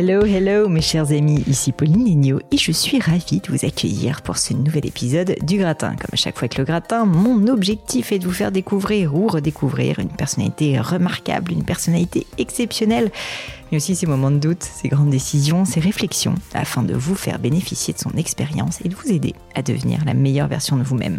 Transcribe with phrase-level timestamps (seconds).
[0.00, 4.22] Hello, hello mes chers amis, ici Pauline Legno et je suis ravie de vous accueillir
[4.22, 5.96] pour ce nouvel épisode du gratin.
[5.96, 9.26] Comme à chaque fois avec le gratin, mon objectif est de vous faire découvrir ou
[9.26, 13.10] redécouvrir une personnalité remarquable, une personnalité exceptionnelle,
[13.72, 17.40] mais aussi ses moments de doute, ses grandes décisions, ses réflexions, afin de vous faire
[17.40, 21.18] bénéficier de son expérience et de vous aider à devenir la meilleure version de vous-même.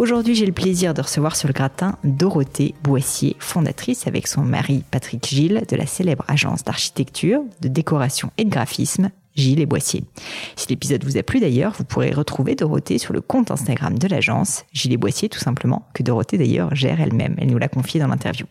[0.00, 4.82] Aujourd'hui, j'ai le plaisir de recevoir sur le gratin Dorothée Boissier, fondatrice avec son mari
[4.90, 10.04] Patrick Gilles de la célèbre agence d'architecture, de décoration et de graphisme Gilles et Boissier.
[10.56, 14.08] Si l'épisode vous a plu d'ailleurs, vous pourrez retrouver Dorothée sur le compte Instagram de
[14.08, 18.00] l'agence, Gilles et Boissier tout simplement, que Dorothée d'ailleurs gère elle-même, elle nous l'a confié
[18.00, 18.46] dans l'interview.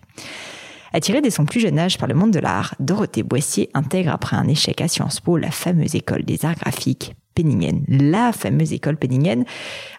[0.94, 4.36] Attirée dès son plus jeune âge par le monde de l'art, Dorothée Boissier intègre après
[4.36, 8.98] un échec à Sciences Po la fameuse école des arts graphiques Penningen, la fameuse école
[8.98, 9.46] Penningen,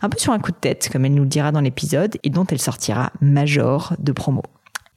[0.03, 2.31] un peu sur un coup de tête, comme elle nous le dira dans l'épisode, et
[2.31, 4.43] dont elle sortira major de promo.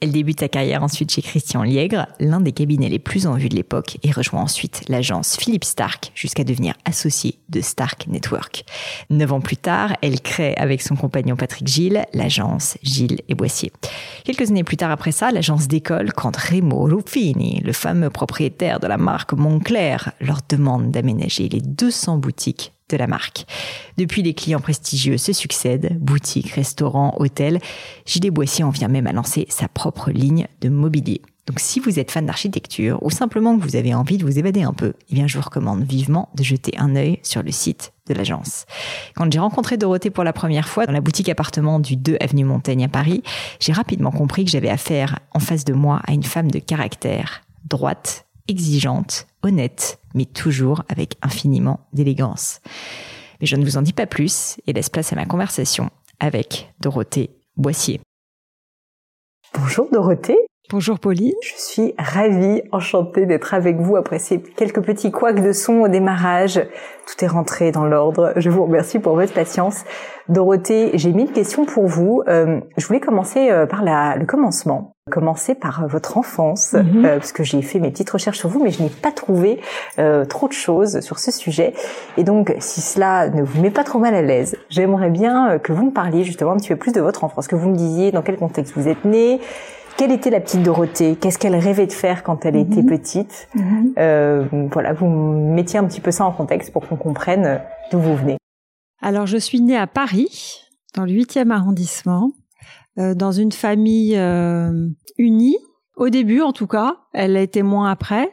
[0.04, 3.48] Elle débute sa carrière ensuite chez Christian Liègre, l'un des cabinets les plus en vue
[3.48, 8.66] de l'époque, et rejoint ensuite l'agence Philippe Stark jusqu'à devenir associée de Stark Network.
[9.08, 13.72] Neuf ans plus tard, elle crée avec son compagnon Patrick Gilles l'agence Gilles et Boissier.
[14.24, 18.86] Quelques années plus tard après ça, l'agence d'école, quand Remo Ruffini, le fameux propriétaire de
[18.86, 23.46] la marque Montclair, leur demande d'aménager les 200 boutiques de la marque.
[23.96, 27.60] Depuis, les clients prestigieux se succèdent, boutiques, restaurants, hôtels.
[28.06, 31.22] Gilles Boissier en vient même à lancer sa propre ligne de mobilier.
[31.46, 34.62] Donc si vous êtes fan d'architecture ou simplement que vous avez envie de vous évader
[34.62, 37.92] un peu, eh bien je vous recommande vivement de jeter un œil sur le site
[38.08, 38.64] de l'agence.
[39.14, 42.44] Quand j'ai rencontré Dorothée pour la première fois dans la boutique appartement du 2 avenue
[42.44, 43.22] Montaigne à Paris,
[43.60, 47.42] j'ai rapidement compris que j'avais affaire en face de moi à une femme de caractère,
[47.66, 52.60] droite, exigeante, honnête, mais toujours avec infiniment d'élégance.
[53.40, 56.72] Mais je ne vous en dis pas plus et laisse place à ma conversation avec
[56.80, 58.00] Dorothée Boissier.
[59.54, 60.38] Bonjour Dorothée.
[60.70, 61.34] Bonjour Pauline.
[61.42, 65.88] Je suis ravie, enchantée d'être avec vous après ces quelques petits couacs de son au
[65.88, 66.58] démarrage.
[67.06, 68.32] Tout est rentré dans l'ordre.
[68.36, 69.84] Je vous remercie pour votre patience.
[70.30, 72.22] Dorothée, j'ai mis une question pour vous.
[72.28, 74.94] Euh, je voulais commencer euh, par la, le commencement.
[75.10, 77.02] Commencer par euh, votre enfance, mhm.
[77.02, 79.60] parce que j'ai fait mes petites recherches sur vous, mais je n'ai pas trouvé
[80.30, 81.74] trop de choses sur ce sujet.
[82.16, 85.74] Et donc, si cela ne vous met pas trop mal à l'aise, j'aimerais bien que
[85.74, 88.12] vous me parliez justement un petit peu plus de votre enfance, que vous me disiez
[88.12, 89.40] dans quel contexte vous êtes né,
[89.96, 91.16] quelle était la petite Dorothée?
[91.16, 92.88] Qu'est-ce qu'elle rêvait de faire quand elle était mhm.
[92.88, 93.48] petite?
[93.54, 93.94] Mhm.
[93.98, 97.60] euh, Voilà, vous mettiez un petit peu ça en contexte pour qu'on comprenne
[97.90, 98.36] d'où vous venez.
[99.00, 100.62] Alors, je suis née à Paris,
[100.94, 102.32] dans le 8e arrondissement,
[102.98, 104.88] euh, dans une famille euh,
[105.18, 105.58] unie,
[105.96, 106.96] au début en tout cas.
[107.12, 108.30] Elle a été moins après,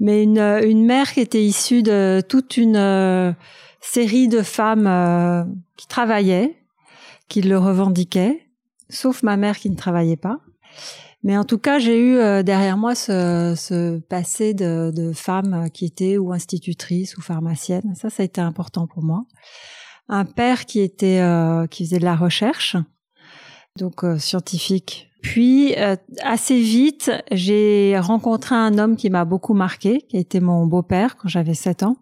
[0.00, 3.32] mais une, une mère qui était issue de toute une euh,
[3.80, 6.56] série de femmes qui travaillaient,
[7.28, 8.46] qui le revendiquaient,
[8.88, 10.38] sauf ma mère qui ne travaillait pas.
[11.24, 15.68] Mais en tout cas, j'ai eu euh, derrière moi ce, ce passé de, de femmes
[15.72, 17.94] qui étaient ou institutrices ou pharmaciennes.
[17.96, 19.24] Ça, ça a été important pour moi.
[20.08, 22.76] Un père qui était euh, qui faisait de la recherche,
[23.76, 25.10] donc euh, scientifique.
[25.20, 25.74] Puis
[26.22, 31.28] assez vite, j'ai rencontré un homme qui m'a beaucoup marqué, qui était mon beau-père quand
[31.28, 31.96] j'avais 7 ans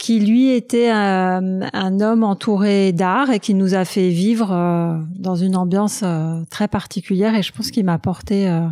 [0.00, 4.98] qui lui était un, un homme entouré d'art et qui nous a fait vivre euh,
[5.14, 8.66] dans une ambiance euh, très particulière et je pense qu'il m'a porté euh,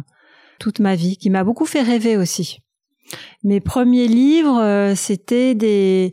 [0.58, 2.62] toute ma vie, qui m'a beaucoup fait rêver aussi.
[3.44, 6.12] Mes premiers livres, c'était des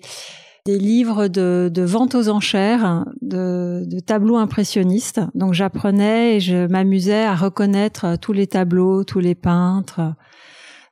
[0.67, 5.21] livres de, de vente aux enchères, de, de tableaux impressionnistes.
[5.33, 10.13] Donc j'apprenais et je m'amusais à reconnaître tous les tableaux, tous les peintres,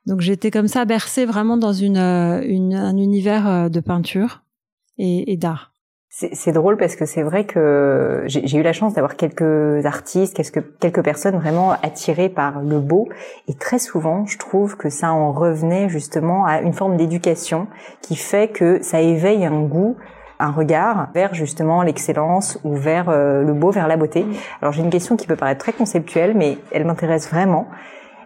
[0.06, 4.42] donc j'étais comme ça bercée vraiment dans une, euh, une un univers euh, de peinture
[4.98, 5.72] et, et d'art.
[6.32, 10.78] C'est drôle parce que c'est vrai que j'ai eu la chance d'avoir quelques artistes, quelques,
[10.78, 13.08] quelques personnes vraiment attirées par le beau.
[13.48, 17.66] Et très souvent, je trouve que ça en revenait justement à une forme d'éducation
[18.00, 19.96] qui fait que ça éveille un goût
[20.38, 24.26] un regard vers justement l'excellence ou vers euh, le beau, vers la beauté.
[24.60, 27.68] Alors j'ai une question qui peut paraître très conceptuelle, mais elle m'intéresse vraiment.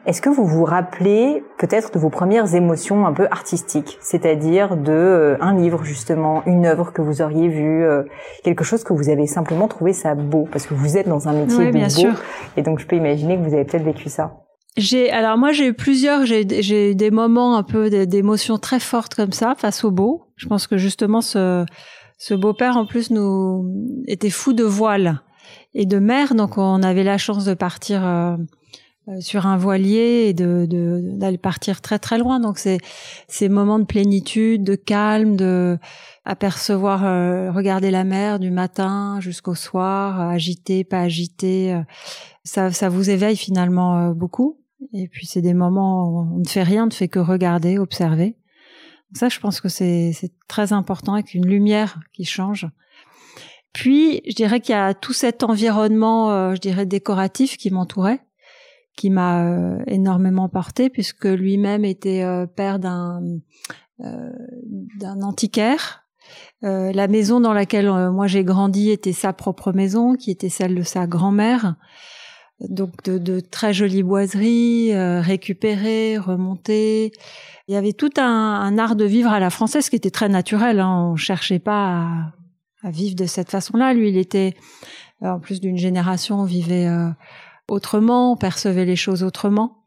[0.06, 4.92] Est-ce que vous vous rappelez peut-être de vos premières émotions un peu artistiques, c'est-à-dire de
[4.92, 8.04] euh, un livre justement, une œuvre que vous auriez vue, euh,
[8.44, 11.32] quelque chose que vous avez simplement trouvé ça beau parce que vous êtes dans un
[11.32, 12.14] métier de bien beau sûr.
[12.56, 14.32] et donc je peux imaginer que vous avez peut-être vécu ça.
[14.76, 19.14] J'ai alors moi j'ai eu plusieurs j'ai j'ai des moments un peu d'émotions très fortes
[19.14, 20.22] comme ça face au beau.
[20.36, 21.66] Je pense que justement ce
[22.16, 23.66] ce beau-père en plus nous
[24.06, 25.20] était fou de voile
[25.74, 28.36] et de mer donc on avait la chance de partir euh,
[29.20, 32.40] sur un voilier et de d'aller partir très très loin.
[32.40, 32.78] Donc c'est
[33.26, 35.78] ces moments de plénitude, de calme, de
[36.24, 41.80] apercevoir, euh, regarder la mer du matin jusqu'au soir, agité, pas agité,
[42.44, 44.58] ça ça vous éveille finalement beaucoup.
[44.92, 47.78] Et puis c'est des moments où on ne fait rien, on ne fait que regarder,
[47.78, 48.36] observer.
[49.14, 52.66] ça, je pense que c'est c'est très important avec une lumière qui change.
[53.74, 58.20] Puis, je dirais qu'il y a tout cet environnement, je dirais décoratif qui m'entourait
[58.98, 63.22] qui m'a euh, énormément porté puisque lui-même était euh, père d'un
[64.00, 64.30] euh,
[64.98, 66.04] d'un antiquaire.
[66.62, 70.82] la maison dans laquelle moi j'ai grandi était sa propre maison, qui était celle de
[70.82, 71.76] sa grand-mère.
[72.60, 77.12] Donc de, de, très jolies boiseries récupérées, remontées.
[77.66, 80.28] Il y avait tout un, un, art de vivre à la française qui était très
[80.28, 80.80] naturel.
[80.80, 81.10] Hein.
[81.12, 82.32] On cherchait pas à,
[82.82, 83.94] à, vivre de cette façon-là.
[83.94, 84.54] Lui, il était
[85.20, 86.88] en plus d'une génération, on vivait
[87.68, 89.84] autrement, on percevait les choses autrement.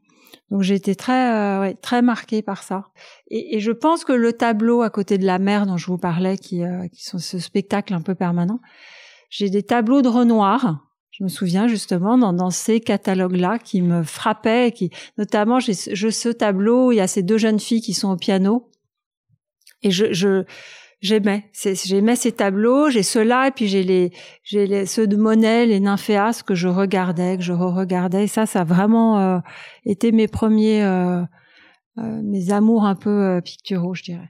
[0.50, 2.90] Donc j'ai été très euh, très marquée par ça.
[3.30, 6.38] Et, je pense que le tableau à côté de la mer dont je vous parlais,
[6.38, 8.60] qui, euh, qui sont ce spectacle un peu permanent,
[9.30, 10.86] j'ai des tableaux de Renoir.
[11.12, 16.30] Je me souviens justement dans, dans ces catalogues-là qui me frappaient, qui notamment j'ai ce
[16.30, 18.70] tableau, il y a ces deux jeunes filles qui sont au piano.
[19.84, 20.46] Et je, je
[21.02, 21.50] j'aimais.
[21.54, 24.12] J'aimais ces tableaux, j'ai ceux-là, et puis j'ai les,
[24.44, 28.28] j'ai les, ceux de Monet, les nymphéas que je regardais, que je re-regardais.
[28.28, 29.40] Ça, ça a vraiment euh,
[29.86, 31.22] été mes premiers, euh,
[31.98, 34.30] euh, mes amours un peu picturaux, je dirais.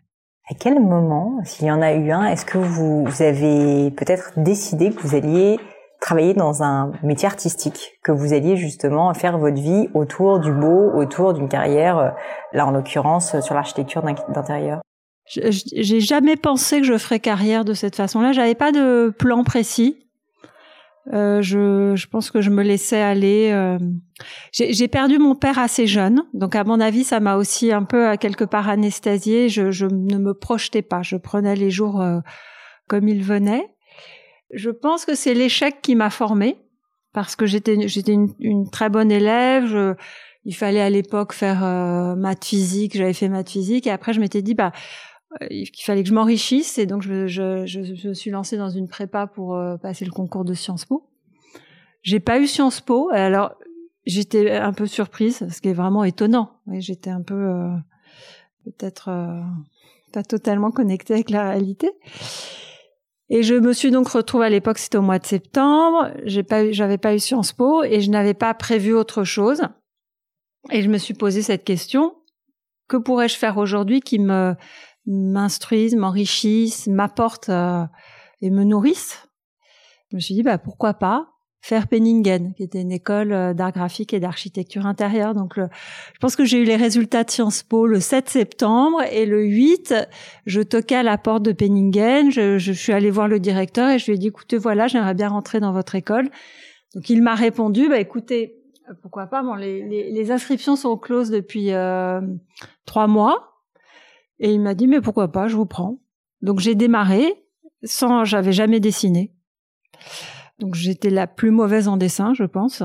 [0.49, 4.33] À quel moment, s'il y en a eu un, est-ce que vous, vous avez peut-être
[4.37, 5.59] décidé que vous alliez
[6.01, 10.91] travailler dans un métier artistique, que vous alliez justement faire votre vie autour du beau,
[10.95, 12.15] autour d'une carrière,
[12.53, 14.81] là en l'occurrence sur l'architecture d'intérieur?
[15.31, 18.33] J'ai jamais pensé que je ferais carrière de cette façon-là.
[18.33, 19.97] J'avais pas de plan précis.
[21.13, 23.49] Euh, je, je, pense que je me laissais aller.
[23.51, 23.79] Euh...
[24.51, 28.07] J'ai perdu mon père assez jeune, donc à mon avis, ça m'a aussi un peu
[28.07, 29.49] à quelque part anesthésié.
[29.49, 31.01] Je, je, ne me projetais pas.
[31.01, 32.19] Je prenais les jours euh,
[32.87, 33.67] comme ils venaient.
[34.53, 36.57] Je pense que c'est l'échec qui m'a formée
[37.13, 39.65] parce que j'étais j'étais une, une, très bonne élève.
[39.65, 39.95] Je,
[40.45, 42.95] il fallait à l'époque faire euh, maths physique.
[42.95, 44.71] J'avais fait maths physique et après je m'étais dit bah
[45.39, 48.69] euh, il fallait que je m'enrichisse et donc je, je, je, me suis lancée dans
[48.69, 51.07] une prépa pour euh, passer le concours de Sciences Po.
[52.01, 53.55] J'ai pas eu Sciences Po, alors
[54.05, 56.51] j'étais un peu surprise, ce qui est vraiment étonnant.
[56.79, 57.69] J'étais un peu euh,
[58.65, 59.09] peut-être
[60.11, 61.91] pas totalement connectée avec la réalité.
[63.29, 66.11] Et je me suis donc retrouvée à l'époque, c'était au mois de septembre.
[66.25, 69.61] J'ai pas, j'avais pas eu Sciences Po et je n'avais pas prévu autre chose.
[70.71, 72.15] Et je me suis posé cette question
[72.91, 74.53] que pourrais-je faire aujourd'hui qui me
[75.05, 77.85] m'instruisent, m'enrichissent, m'apportent euh,
[78.41, 79.27] et me nourrissent.
[80.09, 81.27] Je me suis dit bah pourquoi pas
[81.63, 85.35] faire Penningen, qui était une école euh, d'art graphique et d'architecture intérieure.
[85.35, 89.27] Donc, je pense que j'ai eu les résultats de Sciences Po le 7 septembre et
[89.27, 89.93] le 8,
[90.47, 92.31] je toquais à la porte de Penningen.
[92.31, 95.13] Je, je suis allée voir le directeur et je lui ai dit, écoutez, voilà, j'aimerais
[95.13, 96.29] bien rentrer dans votre école.
[96.95, 98.61] Donc, il m'a répondu, bah écoutez,
[99.01, 102.21] pourquoi pas Bon, les, les, les inscriptions sont closes depuis euh,
[102.85, 103.50] trois mois.
[104.41, 105.99] Et il m'a dit, mais pourquoi pas, je vous prends.
[106.41, 107.45] Donc j'ai démarré
[107.83, 109.33] sans, j'avais jamais dessiné.
[110.59, 112.83] Donc j'étais la plus mauvaise en dessin, je pense.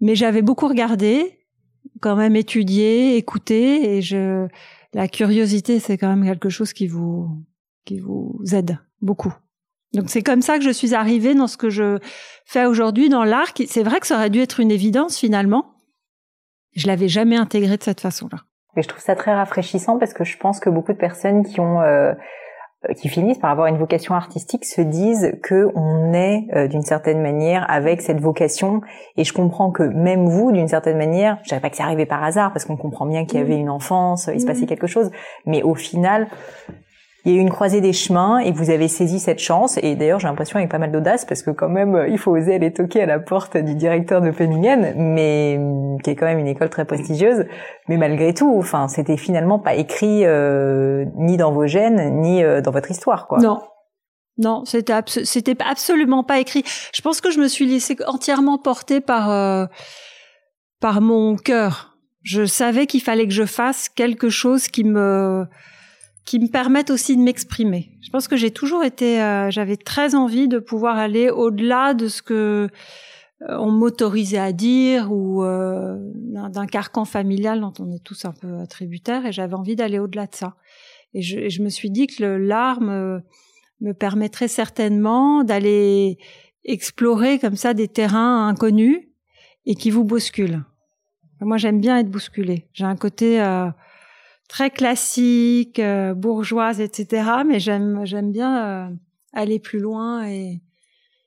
[0.00, 1.44] Mais j'avais beaucoup regardé,
[2.00, 4.46] quand même étudié, écouté, et je,
[4.94, 7.28] la curiosité, c'est quand même quelque chose qui vous,
[7.84, 9.34] qui vous aide beaucoup.
[9.94, 11.98] Donc c'est comme ça que je suis arrivée dans ce que je
[12.44, 13.52] fais aujourd'hui dans l'art.
[13.66, 15.74] C'est vrai que ça aurait dû être une évidence finalement.
[16.76, 18.44] Je l'avais jamais intégré de cette façon-là.
[18.78, 21.58] Et je trouve ça très rafraîchissant parce que je pense que beaucoup de personnes qui
[21.58, 22.14] ont euh,
[22.96, 27.20] qui finissent par avoir une vocation artistique se disent que on est euh, d'une certaine
[27.20, 28.80] manière avec cette vocation.
[29.16, 32.06] Et je comprends que même vous d'une certaine manière je dirais pas que c'est arrivé
[32.06, 34.86] par hasard parce qu'on comprend bien qu'il y avait une enfance il se passait quelque
[34.86, 35.10] chose
[35.44, 36.28] mais au final
[37.28, 39.78] il y a eu une croisée des chemins et vous avez saisi cette chance.
[39.82, 42.54] Et d'ailleurs, j'ai l'impression avec pas mal d'audace parce que quand même, il faut oser
[42.54, 45.60] aller toquer à la porte du directeur de Penningen, mais
[46.02, 47.44] qui est quand même une école très prestigieuse.
[47.88, 52.62] Mais malgré tout, enfin, c'était finalement pas écrit euh, ni dans vos gènes ni euh,
[52.62, 53.40] dans votre histoire, quoi.
[53.40, 53.60] Non,
[54.38, 56.64] non, c'était c'était absolument pas écrit.
[56.94, 59.66] Je pense que je me suis laissée entièrement porter par euh,
[60.80, 61.98] par mon cœur.
[62.22, 65.46] Je savais qu'il fallait que je fasse quelque chose qui me
[66.28, 67.90] qui me permettent aussi de m'exprimer.
[68.02, 72.06] Je pense que j'ai toujours été, euh, j'avais très envie de pouvoir aller au-delà de
[72.06, 72.68] ce que
[73.48, 75.96] euh, on m'autorisait à dire ou euh,
[76.50, 80.26] d'un carcan familial dont on est tous un peu tributaires et j'avais envie d'aller au-delà
[80.26, 80.56] de ça.
[81.14, 83.22] Et je, je, me suis dit que l'art me,
[83.80, 86.18] me permettrait certainement d'aller
[86.62, 89.00] explorer comme ça des terrains inconnus
[89.64, 90.62] et qui vous bousculent.
[91.40, 92.68] Moi, j'aime bien être bousculée.
[92.74, 93.40] J'ai un côté
[94.48, 95.80] très classique,
[96.16, 97.30] bourgeoise, etc.
[97.46, 98.96] Mais j'aime j'aime bien
[99.32, 100.60] aller plus loin et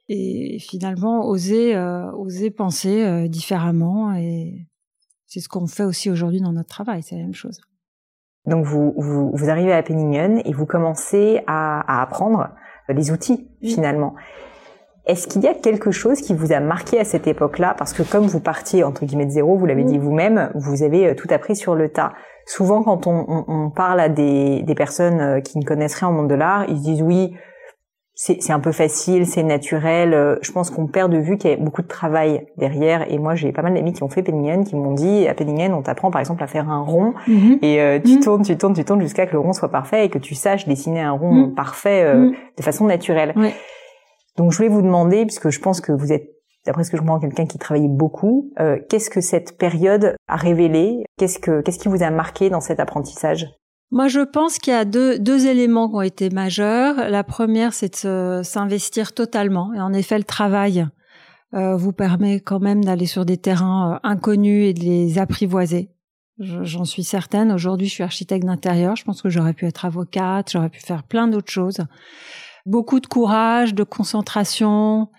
[0.09, 4.67] et finalement oser oser penser différemment et
[5.31, 7.61] c'est ce qu'on fait aussi aujourd'hui dans notre travail, c'est la même chose.
[8.45, 12.49] Donc vous, vous, vous arrivez à Penningen et vous commencez à, à apprendre
[12.89, 14.13] les outils finalement.
[15.05, 17.75] Est-ce qu'il y a quelque chose qui vous a marqué à cette époque-là?
[17.77, 21.07] Parce que comme vous partiez entre guillemets de zéro, vous l'avez dit vous-même, vous avez
[21.07, 22.13] euh, tout appris sur le tas.
[22.45, 26.09] Souvent, quand on, on, on parle à des, des personnes euh, qui ne connaissent rien
[26.09, 27.33] au monde de l'art, ils se disent oui,
[28.13, 30.13] c'est un peu facile, c'est naturel.
[30.13, 33.11] Euh, je pense qu'on perd de vue qu'il y a beaucoup de travail derrière.
[33.11, 35.73] Et moi, j'ai pas mal d'amis qui ont fait Penningen, qui m'ont dit à Penningen,
[35.73, 37.57] on t'apprend par exemple à faire un rond mhm.
[37.63, 38.19] et euh, tu mhm.
[38.19, 40.67] tournes, tu tournes, tu tournes jusqu'à que le rond soit parfait et que tu saches
[40.67, 41.55] dessiner un rond mhm.
[41.55, 43.33] parfait euh, de façon naturelle.
[44.37, 46.29] Donc, je voulais vous demander, puisque je pense que vous êtes,
[46.65, 48.53] d'après ce que je comprends, quelqu'un qui travaille beaucoup,
[48.89, 51.05] qu'est-ce que cette période a révélé?
[51.17, 53.47] Qu'est-ce que qu'est-ce qui vous a marqué dans cet apprentissage?
[53.93, 57.09] Moi, je pense qu'il y a deux, deux éléments qui ont été majeurs.
[57.09, 59.73] La première, c'est de s'investir totalement.
[59.73, 60.87] Et en effet, le travail
[61.53, 65.89] euh, vous permet quand même d'aller sur des terrains euh, inconnus et de les apprivoiser.
[66.39, 67.51] J'en suis certaine.
[67.51, 68.95] Aujourd'hui, je suis architecte d'intérieur.
[68.95, 71.79] Je pense que j'aurais pu être avocate, j'aurais pu faire plein d'autres choses.
[72.65, 75.09] Beaucoup de courage, de concentration,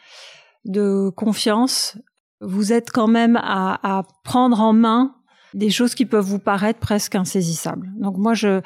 [0.65, 1.99] de confiance.
[2.41, 5.15] Vous êtes quand même à, à prendre en main
[5.55, 7.91] des choses qui peuvent vous paraître presque insaisissables.
[7.99, 8.61] Donc moi, je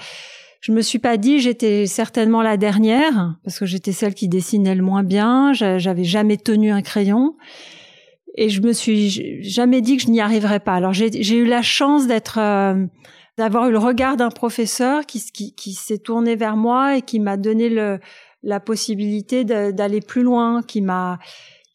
[0.61, 4.75] je me suis pas dit j'étais certainement la dernière parce que j'étais celle qui dessinait
[4.75, 5.53] le moins bien.
[5.53, 7.37] J'avais jamais tenu un crayon
[8.37, 10.75] et je me suis jamais dit que je n'y arriverais pas.
[10.75, 12.85] Alors j'ai eu la chance d'être euh,
[13.39, 17.21] d'avoir eu le regard d'un professeur qui, qui, qui s'est tourné vers moi et qui
[17.21, 18.01] m'a donné le,
[18.43, 21.19] la possibilité d'aller plus loin, qui m'a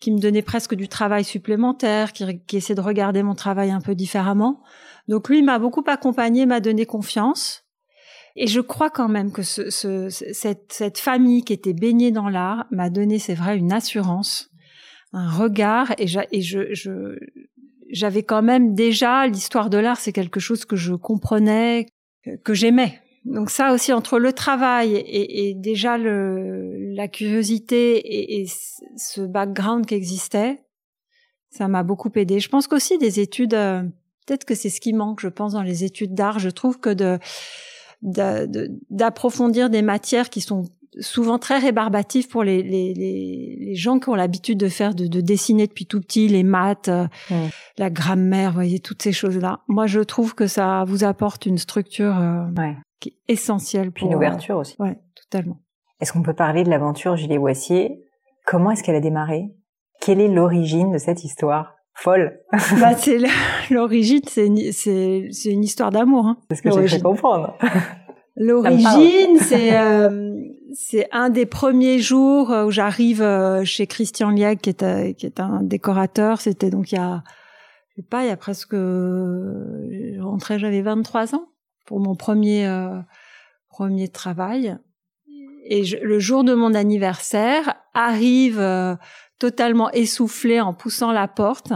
[0.02, 3.80] qui me donnait presque du travail supplémentaire, qui, qui essaie de regarder mon travail un
[3.80, 4.62] peu différemment.
[5.08, 7.64] Donc lui m'a beaucoup accompagné, m'a donné confiance.
[8.36, 12.30] Et je crois quand même que ce, ce, cette, cette, famille qui était baignée dans
[12.30, 14.50] l'art m'a donné, c'est vrai, une assurance,
[15.14, 15.92] un regard.
[15.98, 17.18] Et, et je,
[17.92, 21.88] j'avais quand même déjà l'histoire de l'art, c'est quelque chose que je comprenais,
[22.44, 23.02] que, j'aimais.
[23.26, 28.48] Donc ça aussi entre le travail et, et déjà le, la curiosité et, et
[28.98, 30.64] ce background qui existait,
[31.50, 32.40] ça m'a beaucoup aidé.
[32.40, 33.84] Je pense qu'aussi des études euh,
[34.26, 36.40] Peut-être que c'est ce qui manque, je pense, dans les études d'art.
[36.40, 37.20] Je trouve que de
[38.02, 40.66] d'approfondir des matières qui sont
[41.00, 45.22] souvent très rébarbatives pour les, les, les, gens qui ont l'habitude de faire de, de,
[45.22, 47.06] dessiner depuis tout petit, les maths, euh,
[47.78, 49.60] la grammaire, voyez toutes ces choses-là.
[49.68, 52.46] Moi, je trouve que ça vous apporte une structure euh,
[53.02, 54.76] qui est essentielle pour une ouverture aussi.
[54.80, 55.58] Ouais, totalement.
[56.00, 58.06] Est-ce qu'on peut parler de l'aventure Julie Boissier?
[58.46, 59.54] Comment est-ce qu'elle a démarré?
[60.00, 61.76] Quelle est l'origine de cette histoire?
[61.94, 62.40] Folle.
[62.80, 63.20] bah, c'est
[63.70, 66.26] l'origine, c'est une, c'est, c'est une histoire d'amour.
[66.26, 66.38] Hein.
[66.50, 67.58] C'est ce que j'ai fait comprendre.
[68.38, 70.34] L'origine, c'est euh,
[70.74, 75.26] c'est un des premiers jours où j'arrive euh, chez Christian Lieg, qui est euh, qui
[75.26, 76.40] est un décorateur.
[76.40, 77.24] C'était donc il y a
[77.90, 81.50] je sais pas, il y a presque je rentrais, j'avais 23 ans
[81.86, 82.70] pour mon premier
[83.70, 84.78] premier travail.
[85.66, 88.60] Et le jour de mon anniversaire arrive
[89.42, 91.74] totalement essoufflé en poussant la porte,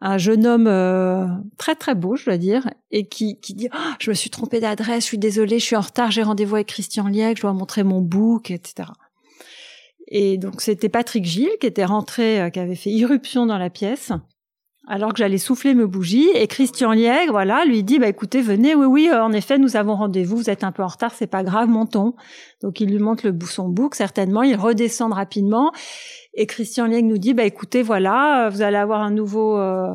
[0.00, 1.26] un jeune homme euh,
[1.58, 4.60] très très beau, je dois dire, et qui, qui dit oh, je me suis trompé
[4.60, 7.52] d'adresse, je suis désolé, je suis en retard, j'ai rendez-vous avec Christian Liège, je dois
[7.52, 8.88] montrer mon book, etc.
[10.08, 13.70] Et donc c'était Patrick Gilles qui était rentré, euh, qui avait fait irruption dans la
[13.70, 14.12] pièce,
[14.86, 18.74] alors que j'allais souffler mes bougies, et Christian Liègre, voilà, lui dit bah écoutez, venez,
[18.74, 21.26] oui oui, euh, en effet, nous avons rendez-vous, vous êtes un peu en retard, c'est
[21.26, 22.14] pas grave, montons.
[22.62, 25.72] Donc il lui montre le son book, certainement, il redescend rapidement
[26.34, 29.94] et Christian Lieng nous dit, bah écoutez, voilà, vous allez avoir un nouveau euh,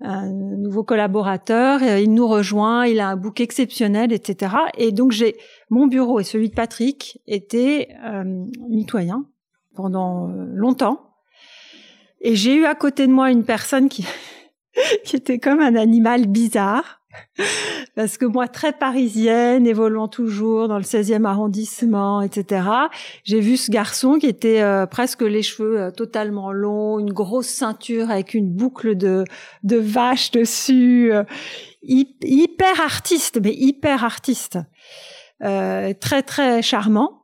[0.00, 4.54] un nouveau collaborateur, il nous rejoint, il a un book exceptionnel, etc.
[4.76, 5.36] Et donc j'ai
[5.70, 8.24] mon bureau et celui de Patrick étaient euh,
[8.68, 9.24] mitoyens
[9.74, 11.00] pendant euh, longtemps.
[12.20, 14.06] Et j'ai eu à côté de moi une personne qui
[15.04, 17.00] qui était comme un animal bizarre
[17.96, 22.66] Parce que moi, très parisienne, évoluant toujours dans le 16e arrondissement, etc.,
[23.24, 27.48] j'ai vu ce garçon qui était euh, presque les cheveux euh, totalement longs, une grosse
[27.48, 29.24] ceinture avec une boucle de,
[29.62, 31.24] de vache dessus, euh,
[31.82, 34.58] hyper artiste, mais hyper artiste.
[35.40, 37.20] très, très charmant.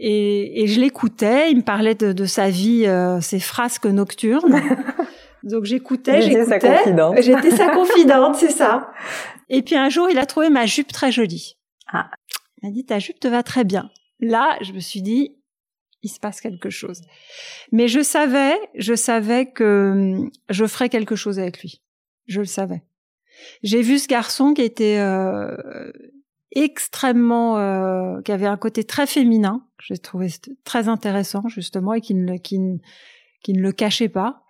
[0.00, 2.86] Et, je l'écoutais, il me parlait de sa vie,
[3.20, 4.54] ses frasques nocturnes.
[5.42, 6.44] Donc j'écoutais, j'écoutais.
[6.44, 7.16] J'étais sa confidente.
[7.20, 8.92] J'étais sa confidente, c'est ça.
[9.48, 11.56] Et puis un jour, il a trouvé ma jupe très jolie.
[11.92, 12.10] Ah.
[12.60, 13.90] Il m'a dit ta jupe te va très bien.
[14.20, 15.36] Là, je me suis dit
[16.02, 17.02] il se passe quelque chose.
[17.72, 21.82] Mais je savais, je savais que hum, je ferais quelque chose avec lui.
[22.26, 22.82] Je le savais.
[23.62, 25.92] J'ai vu ce garçon qui était euh,
[26.52, 30.28] extrêmement, euh, qui avait un côté très féminin, que j'ai trouvé
[30.64, 32.78] très intéressant justement et qui ne, qui ne,
[33.42, 34.44] qui ne le cachait pas,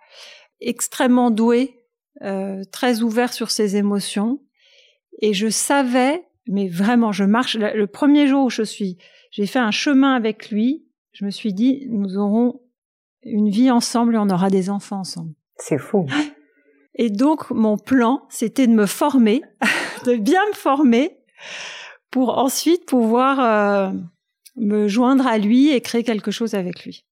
[0.61, 1.79] extrêmement doué,
[2.21, 4.41] euh, très ouvert sur ses émotions.
[5.21, 7.57] Et je savais, mais vraiment, je marche.
[7.57, 8.97] Le premier jour où je suis,
[9.31, 10.85] j'ai fait un chemin avec lui.
[11.11, 12.61] Je me suis dit, nous aurons
[13.23, 15.33] une vie ensemble et on aura des enfants ensemble.
[15.57, 16.05] C'est fou.
[16.95, 19.41] Et donc, mon plan, c'était de me former,
[20.05, 21.17] de bien me former
[22.11, 23.97] pour ensuite pouvoir euh,
[24.55, 27.05] me joindre à lui et créer quelque chose avec lui.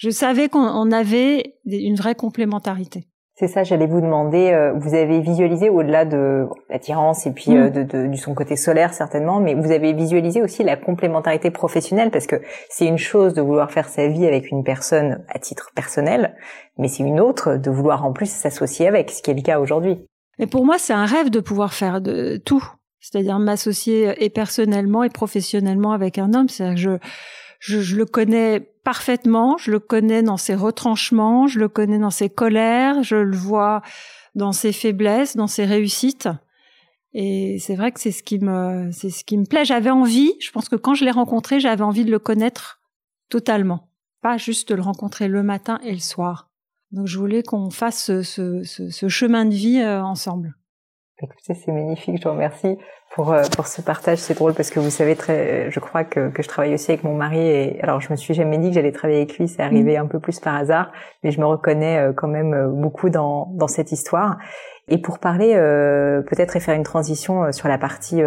[0.00, 3.04] Je savais qu'on avait une vraie complémentarité.
[3.34, 7.56] C'est ça, j'allais vous demander, euh, vous avez visualisé au-delà de l'attirance et puis mm.
[7.56, 11.50] euh, de, de, du son côté solaire certainement, mais vous avez visualisé aussi la complémentarité
[11.50, 12.36] professionnelle parce que
[12.70, 16.34] c'est une chose de vouloir faire sa vie avec une personne à titre personnel,
[16.78, 19.60] mais c'est une autre de vouloir en plus s'associer avec, ce qui est le cas
[19.60, 19.98] aujourd'hui.
[20.38, 22.64] Mais pour moi, c'est un rêve de pouvoir faire de tout,
[23.00, 26.48] c'est-à-dire m'associer et personnellement et professionnellement avec un homme.
[26.48, 26.98] C'est-à-dire que je
[27.60, 32.10] je, je, le connais parfaitement, je le connais dans ses retranchements, je le connais dans
[32.10, 33.82] ses colères, je le vois
[34.34, 36.28] dans ses faiblesses, dans ses réussites.
[37.12, 39.64] Et c'est vrai que c'est ce qui me, c'est ce qui me plaît.
[39.64, 42.80] J'avais envie, je pense que quand je l'ai rencontré, j'avais envie de le connaître
[43.28, 43.88] totalement,
[44.22, 46.50] pas juste de le rencontrer le matin et le soir.
[46.92, 50.56] Donc je voulais qu'on fasse ce, ce, ce, chemin de vie euh, ensemble.
[51.22, 52.76] Écoutez, c'est magnifique, je vous remercie
[53.10, 54.18] pour euh, pour ce partage.
[54.18, 57.04] C'est drôle parce que vous savez très, je crois que que je travaille aussi avec
[57.04, 59.48] mon mari et alors je me suis jamais dit que j'allais travailler avec lui.
[59.48, 60.02] C'est arrivé mm.
[60.02, 63.52] un peu plus par hasard, mais je me reconnais euh, quand même euh, beaucoup dans
[63.54, 64.38] dans cette histoire.
[64.88, 65.52] Et pour parler
[66.28, 68.22] peut-être et faire une transition sur la partie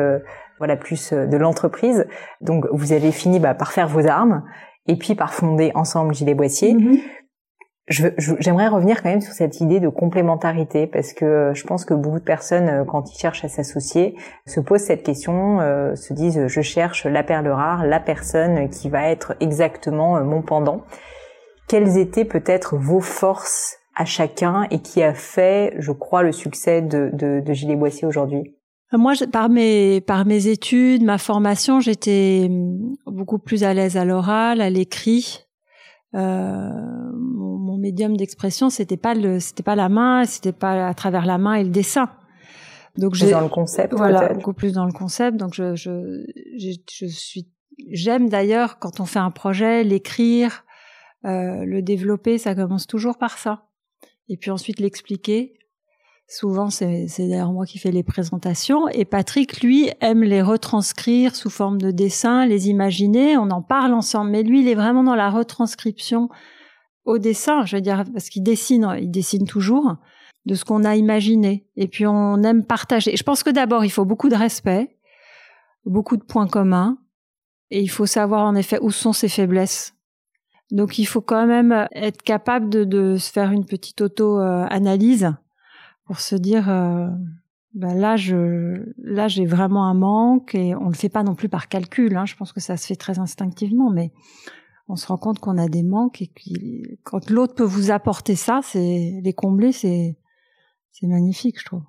[0.60, 2.08] voilà plus de l'entreprise.
[2.40, 4.44] Donc vous avez fini bah, par faire vos armes
[4.88, 6.74] et puis par fonder ensemble Gilet Boissier.
[6.74, 7.02] Mm-hmm
[7.88, 11.94] j'aimerais revenir quand même sur cette idée de complémentarité parce que euh, je pense que
[11.94, 16.14] beaucoup de personnes, euh, quand ils cherchent à s'associer, se posent cette question, euh, se
[16.14, 20.84] disent je cherche la perle rare, la personne qui va être exactement mon pendant.
[21.68, 26.82] Quelles étaient peut-être vos forces à chacun et qui a fait, je crois, le succès
[26.82, 28.56] de, de, de Gilet Boissier aujourd'hui?
[28.94, 34.06] Moi, par mes par mes études, ma formation, j'étais hum, beaucoup plus à l'aise à
[34.06, 35.48] l'oral, à l'écrit.
[36.16, 36.70] Euh,
[37.84, 41.56] médium d'expression, c'était pas le, c'était pas la main, c'était pas à travers la main
[41.56, 42.10] et le dessin.
[42.98, 45.38] Donc j'ai dans le concept, voilà, beaucoup plus dans le concept.
[45.38, 46.24] Donc je, je,
[46.58, 47.50] je, suis,
[47.92, 50.64] j'aime d'ailleurs quand on fait un projet, l'écrire,
[51.26, 53.66] euh, le développer, ça commence toujours par ça.
[54.30, 55.54] Et puis ensuite l'expliquer.
[56.26, 58.88] Souvent, c'est d'ailleurs moi qui fais les présentations.
[58.88, 63.36] Et Patrick, lui, aime les retranscrire sous forme de dessin, les imaginer.
[63.38, 64.32] On en parle ensemble.
[64.32, 66.30] Mais lui, il est vraiment dans la retranscription
[67.06, 67.66] au dessin.
[67.66, 69.96] Je veux dire, parce qu'il dessine, il dessine toujours
[70.46, 71.66] de ce qu'on a imaginé.
[71.76, 73.16] Et puis, on aime partager.
[73.16, 74.98] Je pense que d'abord, il faut beaucoup de respect,
[75.86, 76.98] beaucoup de points communs.
[77.72, 79.96] Et il faut savoir, en effet, où sont ses faiblesses.
[80.72, 85.34] Donc, il faut quand même être capable de, se faire une petite auto-analyse
[86.06, 87.08] pour se dire euh,
[87.74, 91.50] ben là je là j'ai vraiment un manque et on le fait pas non plus
[91.50, 94.12] par calcul hein, je pense que ça se fait très instinctivement mais
[94.88, 98.36] on se rend compte qu'on a des manques et que quand l'autre peut vous apporter
[98.36, 100.18] ça c'est les combler c'est
[100.92, 101.84] c'est magnifique je trouve.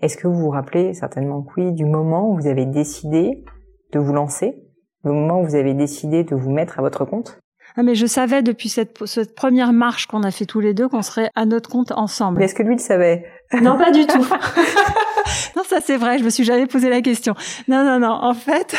[0.00, 3.44] Est-ce que vous vous rappelez certainement que oui du moment où vous avez décidé
[3.92, 4.62] de vous lancer
[5.04, 7.40] le moment où vous avez décidé de vous mettre à votre compte?
[7.76, 10.88] Ah, mais je savais depuis cette, cette première marche qu'on a fait tous les deux
[10.88, 12.38] qu'on serait à notre compte ensemble.
[12.38, 13.24] Mais est-ce que lui le savait?
[13.52, 14.18] Non, pas du tout.
[15.56, 17.34] non, ça c'est vrai, je me suis jamais posé la question.
[17.66, 18.12] Non, non, non.
[18.12, 18.76] En fait,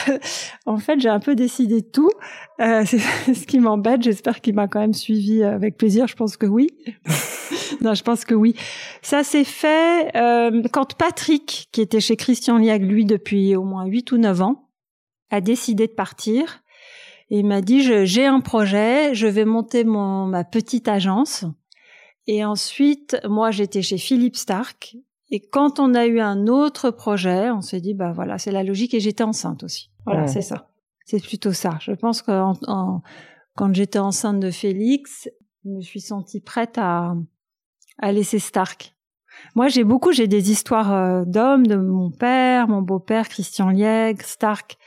[0.66, 2.12] en fait, j'ai un peu décidé tout.
[2.62, 4.04] Euh, c'est ce qui m'embête.
[4.04, 6.08] J'espère qu'il m'a quand même suivi avec plaisir.
[6.08, 6.68] Je pense que oui.
[7.82, 8.56] non, je pense que oui.
[9.02, 13.86] Ça s'est fait euh, quand Patrick, qui était chez Christian Liag, lui, depuis au moins
[13.86, 14.70] 8 ou 9 ans,
[15.32, 16.62] a décidé de partir.
[17.32, 21.46] Il m'a dit, j'ai un projet, je vais monter mon, ma petite agence
[22.32, 24.96] et ensuite, moi, j'étais chez Philippe Stark.
[25.32, 28.62] Et quand on a eu un autre projet, on s'est dit, bah voilà, c'est la
[28.62, 28.94] logique.
[28.94, 29.89] Et j'étais enceinte aussi.
[30.06, 30.70] Voilà, c'est ça.
[31.06, 31.80] C'est plutôt ça.
[31.82, 32.32] Je pense que
[33.56, 35.28] quand j'étais enceinte de Félix,
[35.65, 37.15] je me suis sentie prête à,
[37.98, 38.96] à laisser Stark.
[39.56, 44.24] Moi, j'ai beaucoup, j'ai des histoires euh, d'hommes, de mon père, mon beau-père, Christian Liègre,
[44.24, 44.78] Stark.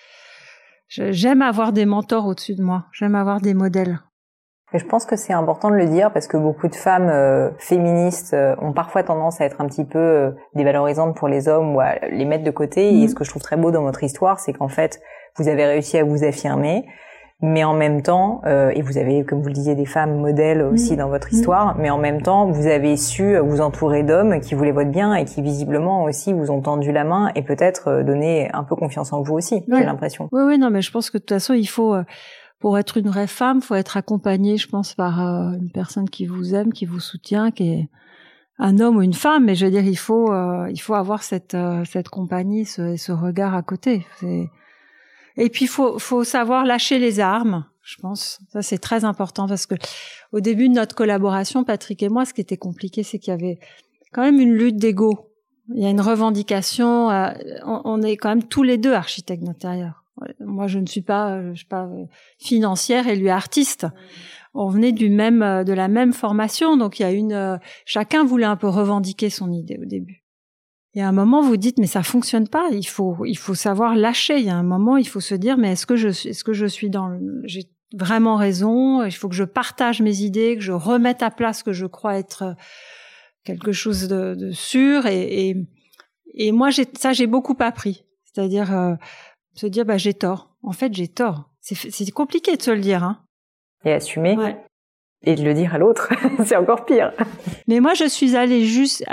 [0.87, 2.87] J'aime avoir des mentors au-dessus de moi.
[2.93, 3.99] J'aime avoir des modèles.
[4.75, 7.51] Et je pense que c'est important de le dire parce que beaucoup de femmes euh,
[7.59, 11.77] féministes euh, ont parfois tendance à être un petit peu euh, dévalorisantes pour les hommes
[11.77, 12.95] ou à les mettre de côté.
[12.95, 13.09] Et mm.
[13.09, 15.01] ce que je trouve très beau dans votre histoire, c'est qu'en fait,
[15.37, 16.87] vous avez réussi à vous affirmer.
[17.45, 20.63] mais en même temps, euh, et vous avez, comme vous le disiez, des femmes modèles
[20.63, 24.55] aussi dans votre histoire, mais en même temps, vous avez su vous entourer d'hommes qui
[24.55, 28.03] voulaient votre bien et qui visiblement aussi vous ont tendu la main et peut-être euh,
[28.05, 30.29] donné un peu confiance en vous aussi, j'ai l'impression.
[30.31, 32.05] Oui, oui, non, mais je pense que de toute façon, il faut, euh,
[32.63, 36.55] pour être une vraie femme, faut être accompagnée, je pense, par une personne qui vous
[36.55, 37.89] aime, qui vous soutient, qui est
[38.59, 40.33] un homme ou une femme, mais je veux dire, il faut,
[40.69, 44.07] il faut avoir cette, cette compagnie, ce, ce regard à côté.
[45.37, 47.65] Et puis, faut, faut savoir lâcher les armes.
[47.83, 49.75] Je pense, ça c'est très important parce que
[50.31, 53.35] au début de notre collaboration, Patrick et moi, ce qui était compliqué, c'est qu'il y
[53.35, 53.59] avait
[54.13, 55.33] quand même une lutte d'ego.
[55.75, 57.11] Il y a une revendication.
[57.11, 57.33] Euh,
[57.65, 60.02] on, est quand même tous les deux architectes d'intérieur.
[60.41, 62.05] Moi, je ne suis pas, euh, euh,
[62.39, 63.87] financière et lui artiste.
[64.55, 67.59] On venait du même, de la même formation, donc il y a une.
[67.87, 70.25] chacun voulait un peu revendiquer son idée au début.
[70.95, 72.69] Il y a un moment, vous dites, mais ça fonctionne pas.
[72.71, 74.39] Il faut, il faut savoir lâcher.
[74.39, 76.53] Il y a un moment, il faut se dire, mais est-ce que je, est-ce que
[76.53, 79.03] je suis dans, j'ai vraiment raison.
[79.05, 81.87] Il faut que je partage mes idées, que je remette à place ce que je
[81.87, 82.55] crois être
[83.45, 85.07] quelque chose de, sûr.
[85.07, 85.57] Et,
[86.35, 88.05] et, moi, j'ai, ça, j'ai beaucoup appris.
[88.25, 88.95] C'est-à-dire euh,
[89.55, 90.55] se dire, bah, j'ai tort.
[90.63, 91.51] En fait, j'ai tort.
[91.61, 93.05] C'est, compliqué de se le dire.
[93.05, 93.25] Hein.
[93.85, 94.37] Et assumer.
[94.37, 94.57] Ouais
[95.25, 96.13] et de le dire à l'autre,
[96.45, 97.13] c'est encore pire.
[97.69, 99.05] Mais moi, je suis allée juste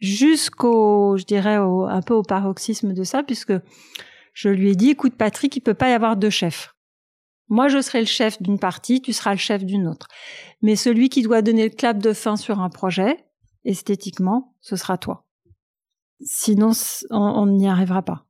[0.00, 3.52] jusqu'au, je dirais, au, un peu au paroxysme de ça, puisque
[4.32, 6.74] je lui ai dit, écoute, Patrick, il peut pas y avoir deux chefs.
[7.48, 10.08] Moi, je serai le chef d'une partie, tu seras le chef d'une autre.
[10.62, 13.26] Mais celui qui doit donner le clap de fin sur un projet,
[13.64, 15.26] esthétiquement, ce sera toi.
[16.20, 16.70] Sinon,
[17.10, 18.24] on n'y arrivera pas.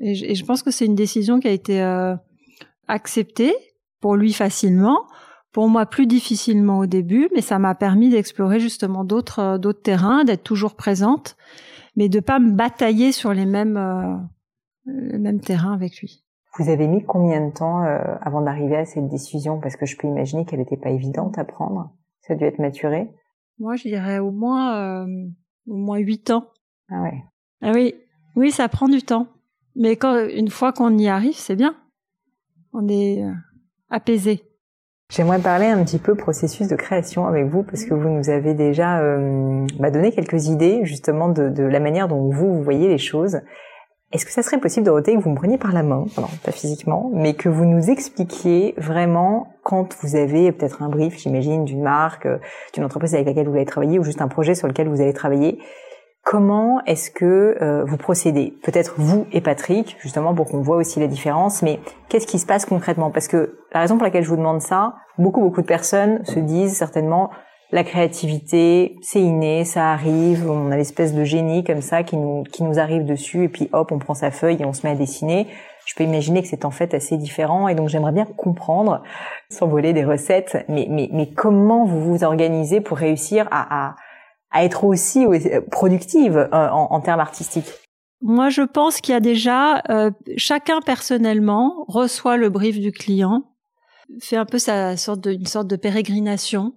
[0.00, 2.14] Et je, et je, pense que c'est une décision qui a été euh,
[2.88, 3.54] acceptée
[4.00, 5.06] pour lui facilement
[5.52, 9.82] pour moi plus difficilement au début, mais ça m'a permis d'explorer justement d'autres euh, d'autres
[9.82, 11.36] terrains, d'être toujours présente,
[11.94, 14.16] mais de pas me batailler sur les mêmes euh,
[14.86, 16.24] les mêmes terrains avec lui.
[16.58, 19.58] Vous avez mis combien de temps euh, avant d'arriver à cette décision?
[19.60, 21.94] Parce que je peux imaginer qu'elle n'était pas évidente à prendre.
[22.20, 23.10] Ça a dû être maturé.
[23.58, 25.06] Moi, je dirais au moins euh,
[25.66, 26.48] au moins huit ans.
[26.90, 27.22] Ah ouais.
[27.62, 27.94] Ah oui,
[28.36, 29.28] oui, ça prend du temps.
[29.76, 31.74] Mais quand une fois qu'on y arrive, c'est bien.
[32.72, 33.22] On est
[33.90, 34.42] apaisé.
[35.14, 38.54] J'aimerais parler un petit peu processus de création avec vous parce que vous nous avez
[38.54, 42.88] déjà euh, bah, donné quelques idées justement de, de, la manière dont vous, vous voyez
[42.88, 43.40] les choses.
[44.12, 46.52] Est-ce que ça serait possible, Dorothée, que vous me preniez par la main, non, pas
[46.52, 51.82] physiquement, mais que vous nous expliquiez vraiment quand vous avez peut-être un brief, j'imagine, d'une
[51.82, 52.38] marque, euh,
[52.72, 55.12] d'une entreprise avec laquelle vous allez travailler ou juste un projet sur lequel vous allez
[55.12, 55.58] travailler,
[56.24, 58.54] Comment est-ce que euh, vous procédez?
[58.62, 62.46] Peut-être vous et Patrick, justement pour qu'on voit aussi la différence, mais qu'est-ce qui se
[62.46, 63.10] passe concrètement?
[63.10, 66.38] Parce que la raison pour laquelle je vous demande ça, beaucoup beaucoup de personnes se
[66.38, 67.30] disent certainement
[67.72, 72.44] la créativité, c'est inné, ça arrive, on a l'espèce de génie comme ça qui nous
[72.44, 74.92] qui nous arrive dessus et puis hop, on prend sa feuille et on se met
[74.92, 75.48] à dessiner.
[75.86, 79.02] Je peux imaginer que c'est en fait assez différent et donc j'aimerais bien comprendre,
[79.50, 83.96] sans voler des recettes, mais mais mais comment vous vous organisez pour réussir à, à
[84.52, 85.26] à être aussi
[85.70, 87.72] productive euh, en, en termes artistiques.
[88.20, 93.42] Moi, je pense qu'il y a déjà euh, chacun personnellement reçoit le brief du client,
[94.20, 96.74] fait un peu sa sorte de, une sorte de pérégrination,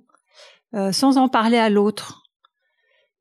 [0.73, 2.23] euh, sans en parler à l'autre.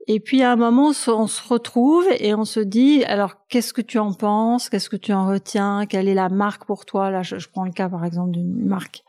[0.07, 3.83] Et puis à un moment, on se retrouve et on se dit alors qu'est-ce que
[3.83, 7.11] tu en penses, qu'est-ce que tu en retiens, quelle est la marque pour toi?
[7.11, 9.03] Là, je, je prends le cas par exemple d'une marque.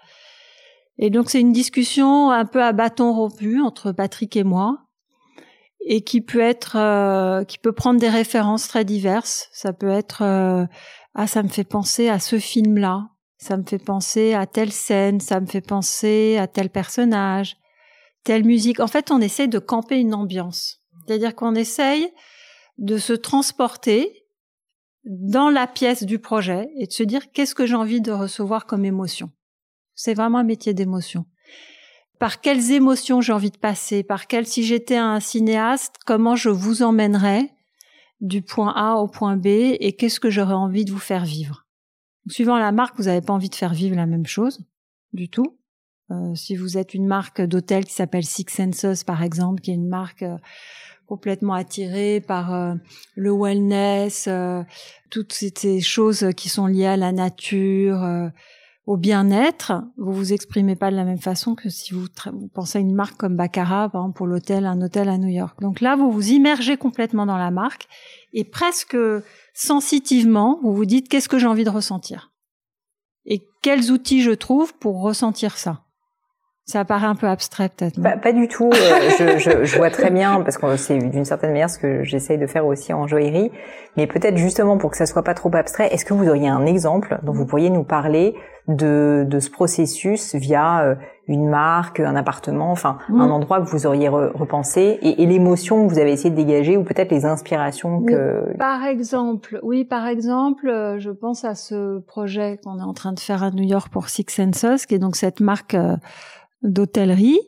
[0.98, 4.85] Et donc c'est une discussion un peu à bâton rompu entre Patrick et moi
[5.86, 9.48] et qui peut être euh, qui peut prendre des références très diverses.
[9.54, 10.66] Ça peut être euh,
[11.14, 14.72] ah ça me fait penser à ce film là, ça me fait penser à telle
[14.72, 17.56] scène, ça me fait penser à tel personnage,
[18.24, 18.80] telle musique.
[18.80, 20.82] En fait, on essaie de camper une ambiance.
[21.06, 22.12] C'est-à-dire qu'on essaye
[22.80, 24.26] de se transporter
[25.06, 28.66] dans la pièce du projet et de se dire qu'est-ce que j'ai envie de recevoir
[28.66, 29.30] comme émotion.
[29.94, 31.26] C'est vraiment un métier d'émotion
[32.20, 36.50] par quelles émotions j'ai envie de passer, par quelles, si j'étais un cinéaste, comment je
[36.50, 37.52] vous emmènerais
[38.22, 41.66] du point A au point B et qu'est-ce que j'aurais envie de vous faire vivre?
[42.28, 44.66] Suivant la marque, vous n'avez pas envie de faire vivre la même chose
[45.14, 45.58] du tout.
[46.12, 49.76] Euh, si vous êtes une marque d'hôtel qui s'appelle Six Senses, par exemple, qui est
[49.76, 50.38] une marque euh,
[51.08, 52.76] complètement attirée par euh,
[53.16, 54.30] le wellness,
[55.10, 58.32] toutes ces choses qui sont liées à la nature,
[58.86, 62.06] au bien-être, vous vous exprimez pas de la même façon que si vous,
[62.54, 65.60] pensez à une marque comme Baccarat, par exemple pour l'hôtel, un hôtel à New York.
[65.60, 67.88] Donc là, vous vous immergez complètement dans la marque
[68.34, 68.98] et presque
[69.54, 72.32] sensitivement, vous vous dites qu'est-ce que j'ai envie de ressentir?
[73.26, 75.82] Et quels outils je trouve pour ressentir ça?
[76.68, 78.02] Ça paraît un peu abstrait peut-être.
[78.02, 78.72] Pas, pas, du tout.
[78.74, 82.04] Euh, je, je, je, vois très bien parce que c'est d'une certaine manière ce que
[82.04, 83.52] j'essaye de faire aussi en joaillerie.
[83.98, 86.66] Mais peut-être justement pour que ça soit pas trop abstrait, est-ce que vous auriez un
[86.66, 88.36] exemple dont vous pourriez nous parler
[88.68, 90.96] de, de ce processus via euh,
[91.28, 93.22] une marque, un appartement, enfin mm.
[93.22, 96.78] un endroit que vous auriez repensé et, et l'émotion que vous avez essayé de dégager
[96.78, 98.58] ou peut-être les inspirations que.
[98.58, 103.14] Par exemple, oui, par exemple, euh, je pense à ce projet qu'on est en train
[103.14, 105.76] de faire à New York pour Six Senses, qui est donc cette marque
[106.64, 107.40] d'hôtellerie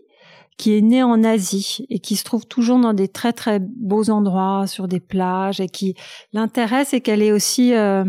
[0.57, 4.09] qui est née en Asie et qui se trouve toujours dans des très très beaux
[4.09, 5.95] endroits sur des plages et qui
[6.33, 8.03] l'intérêt c'est qu'elle est aussi euh,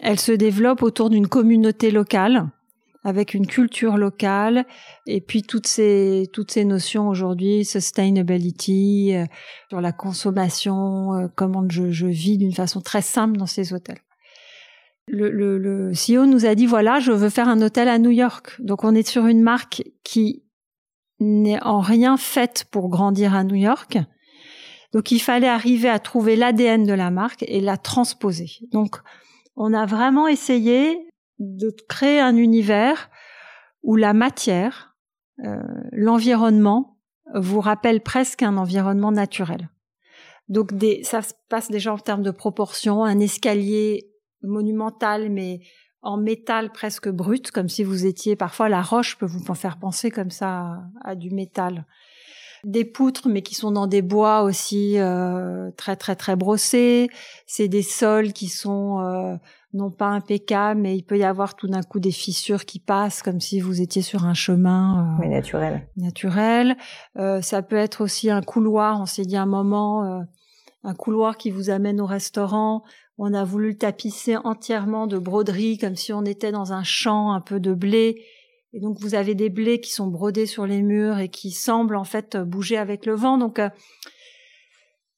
[0.00, 2.48] elle se développe autour d'une communauté locale
[3.04, 4.66] avec une culture locale
[5.06, 9.26] et puis toutes ces toutes ces notions aujourd'hui sustainability euh,
[9.68, 14.00] sur la consommation euh, comment je, je vis d'une façon très simple dans ces hôtels
[15.08, 18.10] le, le, le CEO nous a dit voilà, je veux faire un hôtel à New
[18.10, 18.56] York.
[18.60, 20.42] Donc on est sur une marque qui
[21.20, 23.98] n'est en rien faite pour grandir à New York.
[24.92, 28.50] Donc il fallait arriver à trouver l'ADN de la marque et la transposer.
[28.72, 28.96] Donc
[29.56, 33.10] on a vraiment essayé de créer un univers
[33.82, 34.96] où la matière,
[35.44, 35.60] euh,
[35.92, 36.98] l'environnement
[37.34, 39.68] vous rappelle presque un environnement naturel.
[40.48, 44.08] Donc des, ça se passe déjà en termes de proportions, un escalier
[44.42, 45.60] monumental, mais
[46.02, 50.10] en métal presque brut, comme si vous étiez parfois la roche peut vous faire penser
[50.10, 51.84] comme ça à, du métal.
[52.66, 57.08] Des poutres, mais qui sont dans des bois aussi euh, très très très brossés.
[57.46, 59.36] C'est des sols qui sont euh,
[59.72, 63.22] non pas impeccables, mais il peut y avoir tout d'un coup des fissures qui passent,
[63.22, 65.88] comme si vous étiez sur un chemin euh, naturel.
[65.96, 66.76] Naturel.
[67.14, 69.00] ça peut être aussi un couloir.
[69.00, 70.26] On s'est dit un moment
[70.84, 72.82] un couloir qui vous amène au restaurant
[73.18, 77.32] on a voulu le tapisser entièrement de broderie, comme si on était dans un champ
[77.32, 78.22] un peu de blé.
[78.72, 81.96] Et donc vous avez des blés qui sont brodés sur les murs et qui semblent
[81.96, 83.38] en fait bouger avec le vent.
[83.38, 83.70] Donc euh,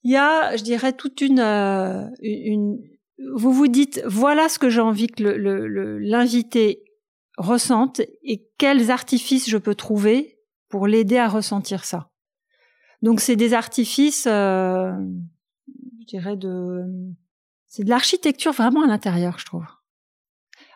[0.03, 2.79] il y a, je dirais, toute une, euh, une,
[3.35, 6.83] vous vous dites voilà ce que j'ai envie que l'invité
[7.37, 12.11] ressente et quels artifices je peux trouver pour l'aider à ressentir ça.
[13.01, 14.91] Donc c'est des artifices, euh,
[16.01, 16.83] je dirais de
[17.67, 19.65] c'est de l'architecture vraiment à l'intérieur, je trouve.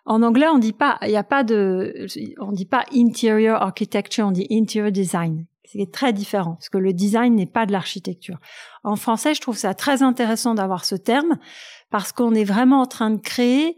[0.06, 2.08] En anglais, on dit pas, il n'y a pas de,
[2.40, 5.46] on dit pas interior architecture, on dit interior design.
[5.66, 8.38] C'est très différent parce que le design n'est pas de l'architecture.
[8.84, 11.38] En français, je trouve ça très intéressant d'avoir ce terme
[11.90, 13.78] parce qu'on est vraiment en train de créer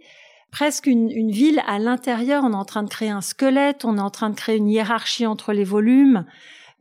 [0.51, 2.43] presque une, une ville à l'intérieur.
[2.43, 4.67] On est en train de créer un squelette, on est en train de créer une
[4.67, 6.25] hiérarchie entre les volumes,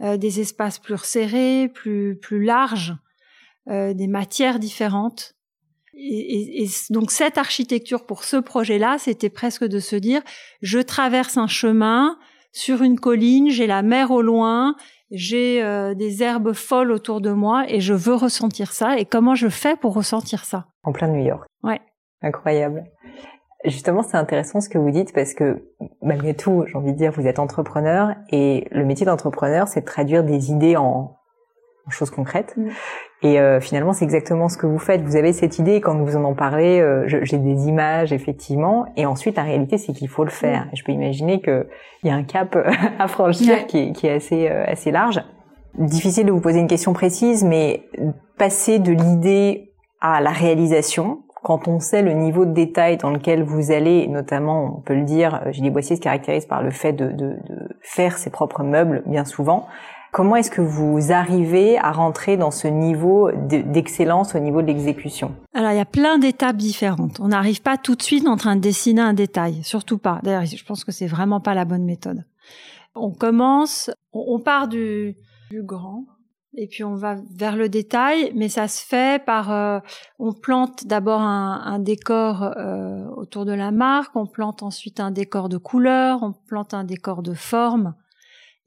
[0.01, 2.97] euh, des espaces plus serrés, plus plus larges,
[3.69, 5.35] euh, des matières différentes.
[5.97, 10.23] Et, et, donc cette architecture pour ce projet-là, c'était presque de se dire,
[10.63, 12.19] je traverse un chemin
[12.53, 14.77] sur une colline, j'ai la mer au loin,
[15.11, 18.99] j'ai euh, des herbes folles autour de moi et je veux ressentir ça.
[18.99, 20.67] Et comment je fais pour ressentir ça?
[20.83, 21.47] En plein New York.
[21.63, 21.81] Ouais.
[22.23, 22.85] Incroyable.
[23.65, 25.63] Justement, c'est intéressant ce que vous dites parce que
[26.03, 29.87] malgré tout, j'ai envie de dire, vous êtes entrepreneur et le métier d'entrepreneur, c'est de
[29.87, 31.17] traduire des idées en,
[31.87, 32.55] en choses concrètes.
[32.57, 32.69] Mm.
[33.25, 35.01] Et euh, finalement, c'est exactement ce que vous faites.
[35.01, 36.79] Vous avez cette idée quand vous en en parlez.
[36.79, 40.67] Euh, j'ai des images effectivement, et ensuite la réalité, c'est qu'il faut le faire.
[40.75, 41.67] Je peux imaginer qu'il
[42.05, 42.55] y a un cap
[42.99, 45.23] à franchir qui, qui, est assez euh, assez large.
[45.79, 47.89] Difficile de vous poser une question précise, mais
[48.37, 53.43] passer de l'idée à la réalisation, quand on sait le niveau de détail dans lequel
[53.43, 57.07] vous allez, notamment, on peut le dire, Gilles Boissier se caractérise par le fait de,
[57.07, 59.67] de, de faire ses propres meubles bien souvent.
[60.15, 65.35] Comment est-ce que vous arrivez à rentrer dans ce niveau d'excellence au niveau de l'exécution?
[65.55, 67.19] Alors, il y a plein d'étapes différentes.
[67.19, 70.21] On n'arrive pas tout de suite en train de dessiner un détail, surtout pas.
[70.23, 72.25] D'ailleurs, je pense que c'est vraiment pas la bonne méthode.
[72.95, 75.17] On commence, on part du,
[75.53, 76.05] grand,
[76.57, 79.81] et puis on va vers le détail, mais ça se fait par, euh,
[80.21, 85.11] on plante d'abord un, un, décor euh, autour de la marque, on plante ensuite un
[85.11, 87.95] décor de couleur, on plante un décor de forme,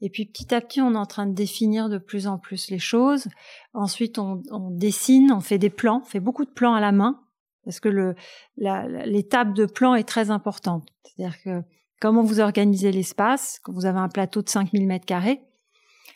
[0.00, 2.70] et puis petit à petit, on est en train de définir de plus en plus
[2.70, 3.26] les choses.
[3.74, 7.20] Ensuite, on, dessine, on fait des plans, on fait beaucoup de plans à la main,
[7.64, 8.14] parce que
[8.56, 10.88] l'étape de plan est très importante.
[11.02, 11.62] C'est-à-dire que
[12.00, 15.42] comment vous organisez l'espace, quand vous avez un plateau de 5000 mètres carrés,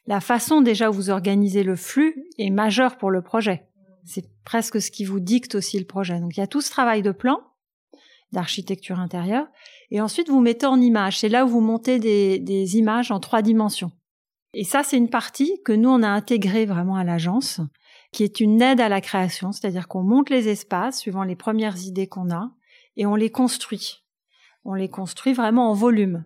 [0.07, 3.69] la façon déjà où vous organisez le flux est majeure pour le projet.
[4.05, 6.19] C'est presque ce qui vous dicte aussi le projet.
[6.21, 7.41] Donc il y a tout ce travail de plan,
[8.33, 9.47] d'architecture intérieure.
[9.95, 11.19] Et ensuite, vous mettez en image.
[11.19, 13.93] C'est là où vous montez des, des images en trois dimensions.
[14.55, 17.61] Et ça, c'est une partie que nous, on a intégrée vraiment à l'agence,
[18.11, 19.53] qui est une aide à la création.
[19.53, 22.51] C'est-à-dire qu'on monte les espaces suivant les premières idées qu'on a
[22.97, 24.03] et on les construit.
[24.65, 26.25] On les construit vraiment en volume.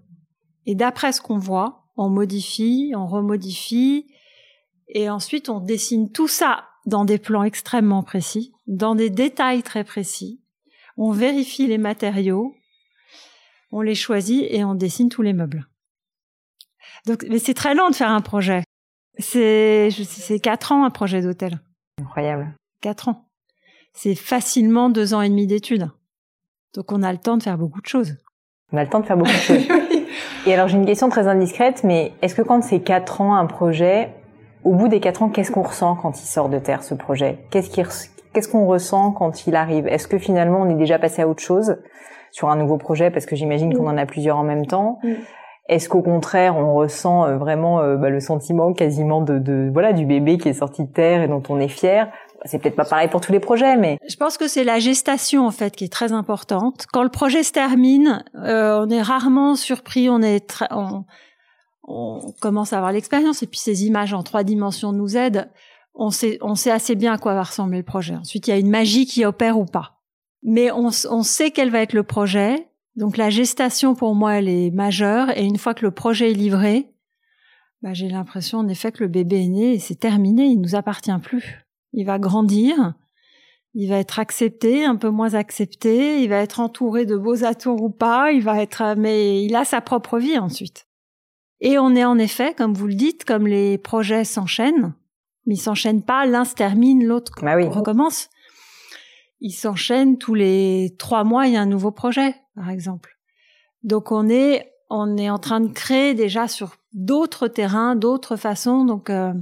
[0.67, 4.07] Et d'après ce qu'on voit, on modifie, on remodifie,
[4.89, 9.83] et ensuite on dessine tout ça dans des plans extrêmement précis, dans des détails très
[9.83, 10.41] précis.
[10.97, 12.55] On vérifie les matériaux,
[13.77, 15.67] on les choisit et on dessine tous les meubles.
[17.05, 18.63] Donc, mais c'est très long de faire un projet.
[19.19, 21.61] C'est, c'est quatre ans un projet d'hôtel.
[22.01, 22.55] Incroyable.
[22.81, 23.29] Quatre ans.
[23.93, 25.91] C'est facilement deux ans et demi d'études.
[26.75, 28.17] Donc on a le temps de faire beaucoup de choses.
[28.73, 29.67] On a le temps de faire beaucoup de choses.
[30.47, 33.47] et alors j'ai une question très indiscrète, mais est-ce que quand c'est quatre ans un
[33.47, 34.15] projet,
[34.65, 37.45] au bout des quatre ans, qu'est-ce qu'on ressent quand il sort de terre ce projet?
[37.51, 39.87] Qu'est-ce qu'est-ce qu'on ressent quand il arrive?
[39.87, 41.77] Est-ce que finalement on est déjà passé à autre chose?
[42.37, 44.99] Sur un nouveau projet parce que j'imagine qu'on en a plusieurs en même temps
[45.71, 49.95] Est-ce qu'au contraire on ressent euh, vraiment euh, bah, le sentiment quasiment de, de voilà
[49.95, 52.13] du bébé qui est sorti de terre et dont on est fier?
[52.45, 55.47] C'est peut-être pas pareil pour tous les projets, mais je pense que c'est la gestation
[55.47, 56.85] en fait qui est très importante.
[56.93, 61.05] Quand le projet se termine, euh, on est rarement surpris, on est très, on,
[61.85, 65.49] on commence à avoir l'expérience et puis ces images en trois dimensions nous aident.
[65.95, 68.15] On sait, on sait assez bien à quoi va ressembler le projet.
[68.15, 69.96] Ensuite, il y a une magie qui opère ou pas.
[70.47, 72.69] Mais on, on sait quel va être le projet.
[72.95, 75.37] Donc la gestation pour moi, elle est majeure.
[75.37, 76.89] Et une fois que le projet est livré,
[77.83, 80.47] bah, j'ai l'impression en effet que le bébé est né et c'est terminé.
[80.47, 81.67] Il nous appartient plus.
[81.93, 82.95] Il va grandir.
[83.75, 86.23] Il va être accepté, un peu moins accepté.
[86.23, 88.33] Il va être entouré de beaux atours ou pas.
[88.33, 90.87] Il va être, mais il a sa propre vie ensuite.
[91.61, 94.95] Et on est en effet, comme vous le dites, comme les projets s'enchaînent,
[95.47, 98.29] mais ils s'enchaînent pas, l'un se termine, l'autre bah recommence.
[99.41, 103.19] Ils s'enchaînent tous les trois mois, il y a un nouveau projet, par exemple.
[103.83, 108.85] Donc on est on est en train de créer déjà sur d'autres terrains, d'autres façons.
[108.85, 109.33] Donc euh,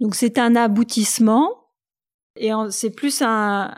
[0.00, 1.50] donc c'est un aboutissement
[2.36, 3.74] et c'est plus un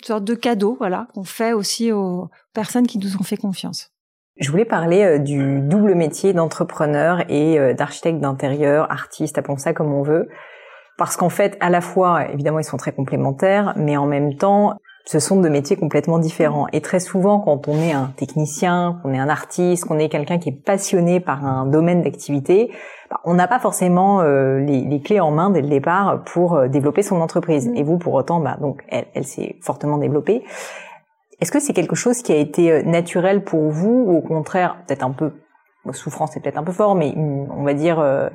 [0.00, 3.90] une sorte de cadeau, voilà, qu'on fait aussi aux personnes qui nous ont fait confiance.
[4.38, 9.74] Je voulais parler euh, du double métier d'entrepreneur et euh, d'architecte d'intérieur, artiste, appelons ça
[9.74, 10.28] comme on veut.
[11.00, 14.74] Parce qu'en fait, à la fois, évidemment, ils sont très complémentaires, mais en même temps,
[15.06, 16.66] ce sont deux métiers complètement différents.
[16.74, 20.38] Et très souvent, quand on est un technicien, qu'on est un artiste, qu'on est quelqu'un
[20.38, 22.70] qui est passionné par un domaine d'activité,
[23.08, 27.02] bah, on n'a pas forcément euh, les, clés en main dès le départ pour développer
[27.02, 27.66] son entreprise.
[27.66, 27.76] Mmh.
[27.76, 30.44] Et vous, pour autant, bah, donc, elle, elle s'est fortement développée.
[31.40, 34.76] Est-ce que c'est quelque chose qui a été euh, naturel pour vous ou au contraire,
[34.86, 35.32] peut-être un peu,
[35.92, 38.28] souffrance c'est peut-être un peu fort, mais on va dire euh,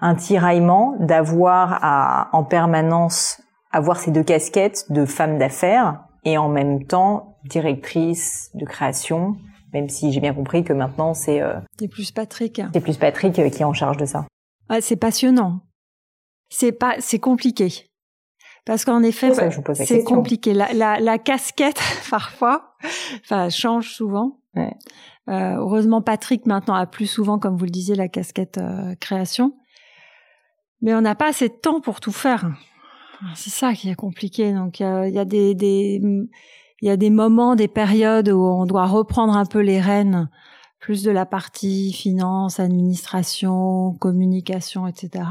[0.00, 6.48] un tiraillement d'avoir à en permanence avoir ces deux casquettes de femme d'affaires et en
[6.48, 9.36] même temps directrice de création,
[9.72, 12.60] même si j'ai bien compris que maintenant c'est euh, c'est plus Patrick.
[12.72, 14.26] C'est plus Patrick qui est en charge de ça.
[14.68, 15.60] Ah, c'est passionnant.
[16.48, 17.86] C'est pas c'est compliqué.
[18.66, 19.32] Parce qu'en effet,
[19.74, 20.52] c'est compliqué.
[20.52, 21.80] La, la, la, casquette,
[22.10, 22.74] parfois,
[23.20, 24.40] enfin, change souvent.
[24.56, 24.72] Ouais.
[25.28, 29.54] Euh, heureusement, Patrick maintenant a plus souvent, comme vous le disiez, la casquette euh, création.
[30.82, 32.50] Mais on n'a pas assez de temps pour tout faire.
[33.34, 34.52] C'est ça qui est compliqué.
[34.52, 36.00] Donc, il y a, des, des,
[36.82, 40.28] il y a des moments, des périodes où on doit reprendre un peu les rênes,
[40.78, 45.24] plus de la partie finance, administration, communication, etc.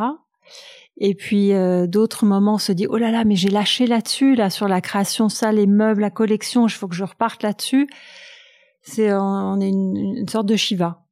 [0.97, 4.35] Et puis euh, d'autres moments, on se dit oh là là, mais j'ai lâché là-dessus,
[4.35, 7.87] là sur la création, ça, les meubles, la collection, il faut que je reparte là-dessus.
[8.81, 11.04] C'est on est une, sorte de Shiva.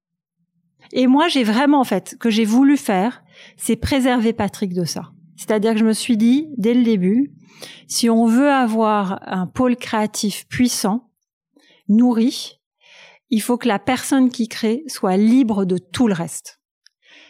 [0.95, 3.23] Et moi, j'ai vraiment en fait que j'ai voulu faire,
[3.57, 5.11] c'est préserver Patrick de ça.
[5.35, 7.33] C'est-à-dire que je me suis dit dès le début,
[7.87, 11.09] si on veut avoir un pôle créatif puissant,
[11.89, 12.59] nourri,
[13.31, 16.59] il faut que la personne qui crée soit libre de tout le reste.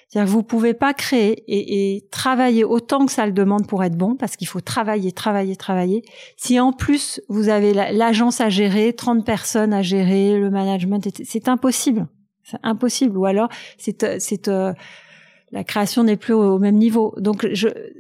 [0.10, 3.84] C'est-à-dire que vous pouvez pas créer et, et, travailler autant que ça le demande pour
[3.84, 6.04] être bon, parce qu'il faut travailler, travailler, travailler.
[6.36, 11.47] Si en plus vous avez l'agence à gérer, 30 personnes à gérer, le management, c'est
[11.47, 12.08] impossible.
[12.43, 13.17] C'est impossible.
[13.17, 14.73] Ou alors, c'est, c'est, euh,
[15.51, 17.13] la création n'est plus au, même niveau.
[17.17, 17.47] Donc,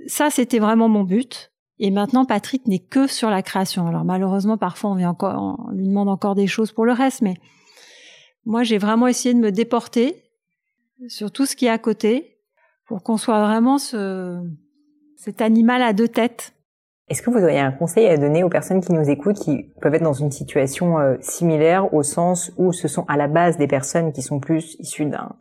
[0.07, 1.51] ça, c'était vraiment mon but.
[1.79, 3.87] Et maintenant, Patrick n'est que sur la création.
[3.87, 7.21] Alors, malheureusement, parfois, on, vient encore, on lui demande encore des choses pour le reste,
[7.21, 7.35] mais
[8.45, 10.23] moi, j'ai vraiment essayé de me déporter
[11.07, 12.37] sur tout ce qui est à côté
[12.85, 14.39] pour qu'on soit vraiment ce,
[15.15, 16.53] cet animal à deux têtes.
[17.09, 19.93] Est-ce que vous auriez un conseil à donner aux personnes qui nous écoutent, qui peuvent
[19.93, 23.67] être dans une situation euh, similaire au sens où ce sont à la base des
[23.67, 25.35] personnes qui sont plus issues d'un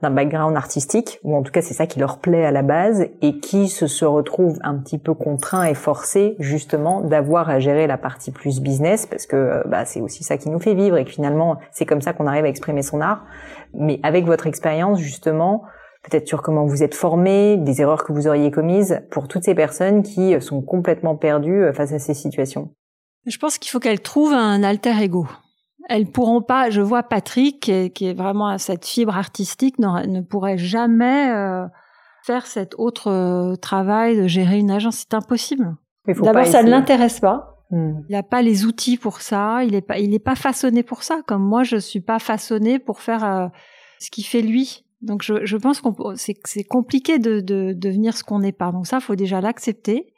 [0.00, 3.06] d'un background artistique, ou en tout cas c'est ça qui leur plaît à la base,
[3.20, 7.86] et qui se, se retrouvent un petit peu contraints et forcés justement d'avoir à gérer
[7.86, 10.96] la partie plus business, parce que euh, bah, c'est aussi ça qui nous fait vivre,
[10.96, 13.24] et que finalement c'est comme ça qu'on arrive à exprimer son art.
[13.74, 15.64] Mais avec votre expérience justement,
[16.02, 19.54] peut-être sur comment vous êtes formé, des erreurs que vous auriez commises, pour toutes ces
[19.54, 22.74] personnes qui sont complètement perdues euh, face à ces situations.
[23.26, 25.26] Je pense qu'il faut qu'elles trouvent un alter ego
[25.90, 26.70] elles pourront pas.
[26.70, 31.66] Je vois Patrick, qui est, qui est vraiment cette fibre artistique, ne pourrait jamais euh,
[32.24, 34.98] faire cet autre euh, travail de gérer une agence.
[34.98, 35.76] C'est impossible.
[36.06, 37.56] D'abord, ça ne l'intéresse pas.
[37.70, 38.02] Hmm.
[38.08, 39.64] Il n'a pas les outils pour ça.
[39.64, 41.22] Il n'est pas, il est pas façonné pour ça.
[41.26, 43.48] Comme moi, je suis pas façonnée pour faire euh,
[43.98, 44.84] ce qu'il fait lui.
[45.02, 48.72] Donc, je, je pense qu'on c'est, c'est compliqué de, de, devenir ce qu'on n'est pas.
[48.72, 50.12] Donc ça, faut déjà l'accepter.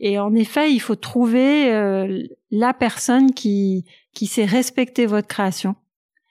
[0.00, 3.84] Et en effet, il faut trouver euh, la personne qui
[4.14, 5.76] qui sait respecter votre création,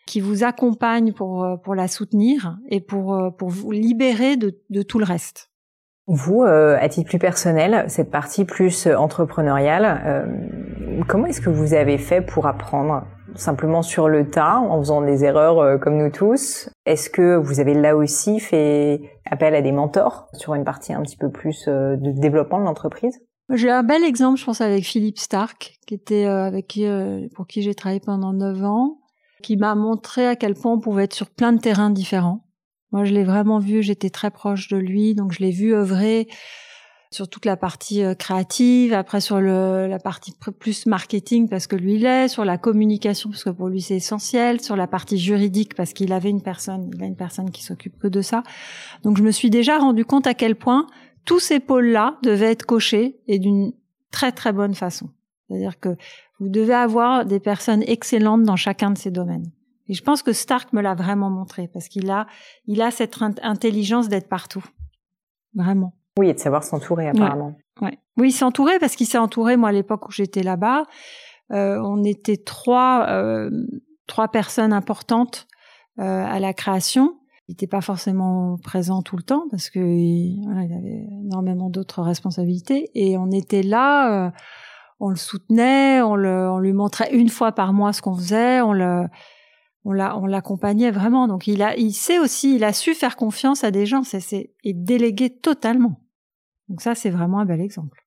[0.07, 4.81] qui vous accompagne pour euh, pour la soutenir et pour pour vous libérer de, de
[4.81, 5.49] tout le reste.
[6.11, 11.51] Vous, euh, à titre plus personnel, cette partie plus euh, entrepreneuriale, euh, comment est-ce que
[11.51, 13.05] vous avez fait pour apprendre?
[13.35, 16.69] Simplement sur le tas, en faisant des erreurs comme nous tous.
[16.85, 21.01] Est-ce que vous avez là aussi fait appel à des mentors sur une partie un
[21.01, 23.19] petit peu plus de développement de l'entreprise?
[23.51, 26.87] J'ai un bel exemple, je pense, avec Philippe Stark, qui était avec qui,
[27.35, 28.99] pour qui j'ai travaillé pendant neuf ans,
[29.41, 32.45] qui m'a montré à quel point on pouvait être sur plein de terrains différents.
[32.91, 36.27] Moi, je l'ai vraiment vu, j'étais très proche de lui, donc je l'ai vu œuvrer
[37.11, 41.75] sur toute la partie euh, créative, après sur le, la partie plus marketing parce que
[41.75, 45.17] lui il est, sur la communication parce que pour lui c'est essentiel, sur la partie
[45.17, 48.43] juridique parce qu'il avait une personne, il a une personne qui s'occupe que de ça.
[49.03, 50.85] Donc je me suis déjà rendu compte à quel point
[51.25, 53.73] tous ces pôles-là devaient être cochés et d'une
[54.11, 55.09] très très bonne façon.
[55.47, 55.95] C'est-à-dire que
[56.39, 59.51] vous devez avoir des personnes excellentes dans chacun de ces domaines.
[59.87, 62.27] Et je pense que Stark me l'a vraiment montré parce qu'il a,
[62.67, 64.63] il a cette intelligence d'être partout,
[65.55, 65.98] vraiment.
[66.19, 67.55] Oui, et de savoir s'entourer apparemment.
[67.79, 67.97] Ouais.
[68.17, 69.55] Oui, s'entourer parce qu'il s'est entouré.
[69.55, 70.83] Moi, à l'époque où j'étais là-bas,
[71.53, 73.49] euh, on était trois, euh,
[74.05, 75.47] trois personnes importantes
[75.99, 77.15] euh, à la création.
[77.47, 82.01] Il n'était pas forcément présent tout le temps parce que voilà, il avait énormément d'autres
[82.01, 82.91] responsabilités.
[82.95, 84.33] Et on était là,
[84.99, 88.59] on le soutenait, on, le, on lui montrait une fois par mois ce qu'on faisait,
[88.59, 89.05] on le
[89.85, 93.15] on l'a on l'accompagnait vraiment donc il a il sait aussi il a su faire
[93.15, 96.01] confiance à des gens c'est et déléguer totalement
[96.69, 98.05] donc ça c'est vraiment un bel exemple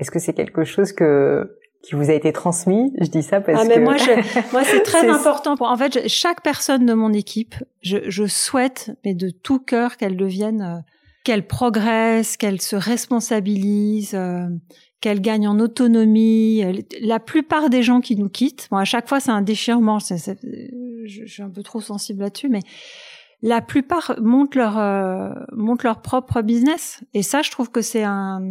[0.00, 2.92] est-ce que c'est quelque chose que qui vous a été transmis?
[3.00, 3.96] Je dis ça parce ah, mais moi
[4.52, 8.90] moi c'est très important pour en fait chaque personne de mon équipe je, je souhaite
[9.04, 10.80] mais de tout cœur qu'elle devienne euh,
[11.24, 14.46] qu'elle progresse qu'elle se responsabilise euh,
[15.00, 16.62] qu'elle gagne en autonomie.
[17.00, 20.38] La plupart des gens qui nous quittent, bon, à chaque fois c'est un déchirement, c'est,
[21.06, 22.60] je, suis un peu trop sensible là-dessus, mais
[23.42, 27.02] la plupart montent leur euh, montent leur propre business.
[27.14, 28.42] Et ça, je trouve que c'est un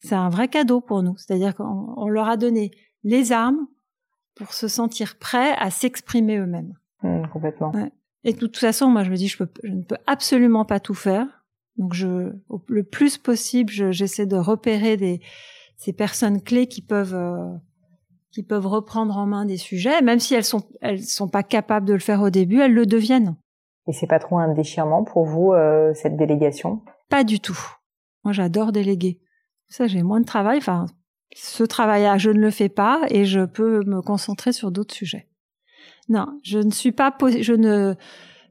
[0.00, 1.16] c'est un vrai cadeau pour nous.
[1.16, 2.70] C'est-à-dire qu'on on leur a donné
[3.04, 3.66] les armes
[4.34, 6.74] pour se sentir prêts à s'exprimer eux-mêmes.
[7.02, 7.70] Mmh, complètement.
[7.72, 7.90] Ouais.
[8.24, 10.80] Et de toute façon, moi, je me dis, je, peux, je ne peux absolument pas
[10.80, 11.44] tout faire.
[11.76, 12.32] Donc, je,
[12.68, 15.20] le plus possible, j'essaie de repérer des,
[15.76, 17.54] ces personnes clés qui peuvent euh,
[18.32, 21.86] qui peuvent reprendre en main des sujets, même si elles sont elles sont pas capables
[21.86, 23.36] de le faire au début, elles le deviennent.
[23.86, 26.82] Et c'est pas trop un déchirement pour vous euh, cette délégation?
[27.08, 27.58] Pas du tout.
[28.24, 29.20] Moi, j'adore déléguer.
[29.68, 30.58] Ça, j'ai moins de travail.
[30.58, 30.86] Enfin,
[31.34, 35.28] ce travail-là, je ne le fais pas et je peux me concentrer sur d'autres sujets.
[36.08, 37.94] Non, je ne suis pas, je ne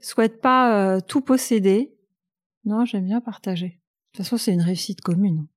[0.02, 1.94] souhaite pas euh, tout posséder.
[2.66, 3.68] Non, j'aime bien partager.
[3.68, 5.48] De toute façon, c'est une réussite commune.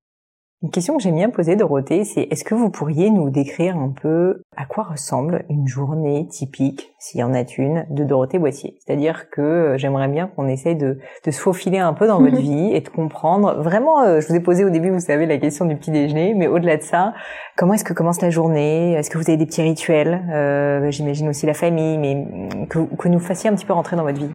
[0.61, 3.90] Une question que j'aime bien poser, Dorothée, c'est est-ce que vous pourriez nous décrire un
[3.90, 8.76] peu à quoi ressemble une journée typique, s'il y en a une, de Dorothée Boissier?
[8.84, 12.36] C'est-à-dire que euh, j'aimerais bien qu'on essaye de, de, se faufiler un peu dans votre
[12.40, 13.62] vie et de comprendre.
[13.62, 16.34] Vraiment, euh, je vous ai posé au début, vous savez, la question du petit déjeuner,
[16.34, 17.14] mais au-delà de ça,
[17.56, 18.94] comment est-ce que commence la journée?
[18.94, 20.24] Est-ce que vous avez des petits rituels?
[20.32, 23.94] Euh, J'imagine aussi la famille, mais mm, que, que nous fassiez un petit peu rentrer
[23.94, 24.30] dans votre vie.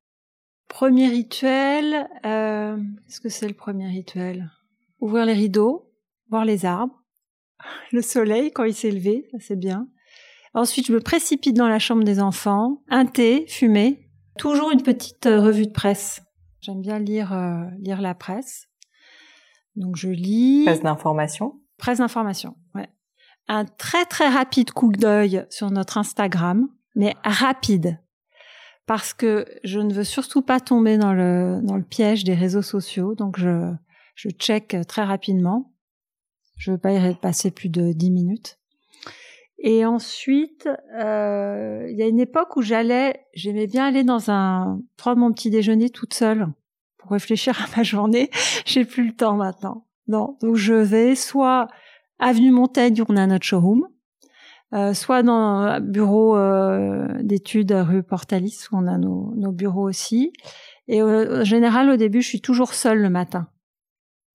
[0.69, 2.77] Premier rituel, euh,
[3.09, 4.49] est-ce que c'est le premier rituel?
[5.01, 5.89] Ouvrir les rideaux
[6.33, 6.99] voir les arbres,
[7.91, 9.87] le soleil quand il s'est levé, c'est bien.
[10.55, 14.09] Ensuite, je me précipite dans la chambre des enfants, un thé, fumer,
[14.39, 16.23] toujours une petite euh, revue de presse.
[16.59, 18.67] J'aime bien lire euh, lire la presse.
[19.75, 21.59] Donc je lis presse d'information.
[21.77, 22.89] Presse d'information, ouais.
[23.47, 27.99] Un très très rapide coup d'œil sur notre Instagram, mais rapide.
[28.87, 32.63] Parce que je ne veux surtout pas tomber dans le dans le piège des réseaux
[32.63, 33.71] sociaux, donc je
[34.15, 35.72] je check très rapidement.
[36.63, 38.57] Je veux pas y passer plus de dix minutes.
[39.57, 44.79] Et ensuite, euh, il y a une époque où j'allais, j'aimais bien aller dans un
[44.95, 46.47] prendre mon petit déjeuner toute seule
[46.97, 48.29] pour réfléchir à ma journée.
[48.65, 49.87] J'ai plus le temps maintenant.
[50.07, 51.67] Non, donc je vais soit
[52.17, 53.85] avenue Montaigne où on a notre showroom,
[54.73, 59.89] euh, soit dans un bureau euh, d'études rue Portalis où on a nos, nos bureaux
[59.89, 60.31] aussi.
[60.87, 63.49] Et euh, en général, au début, je suis toujours seule le matin.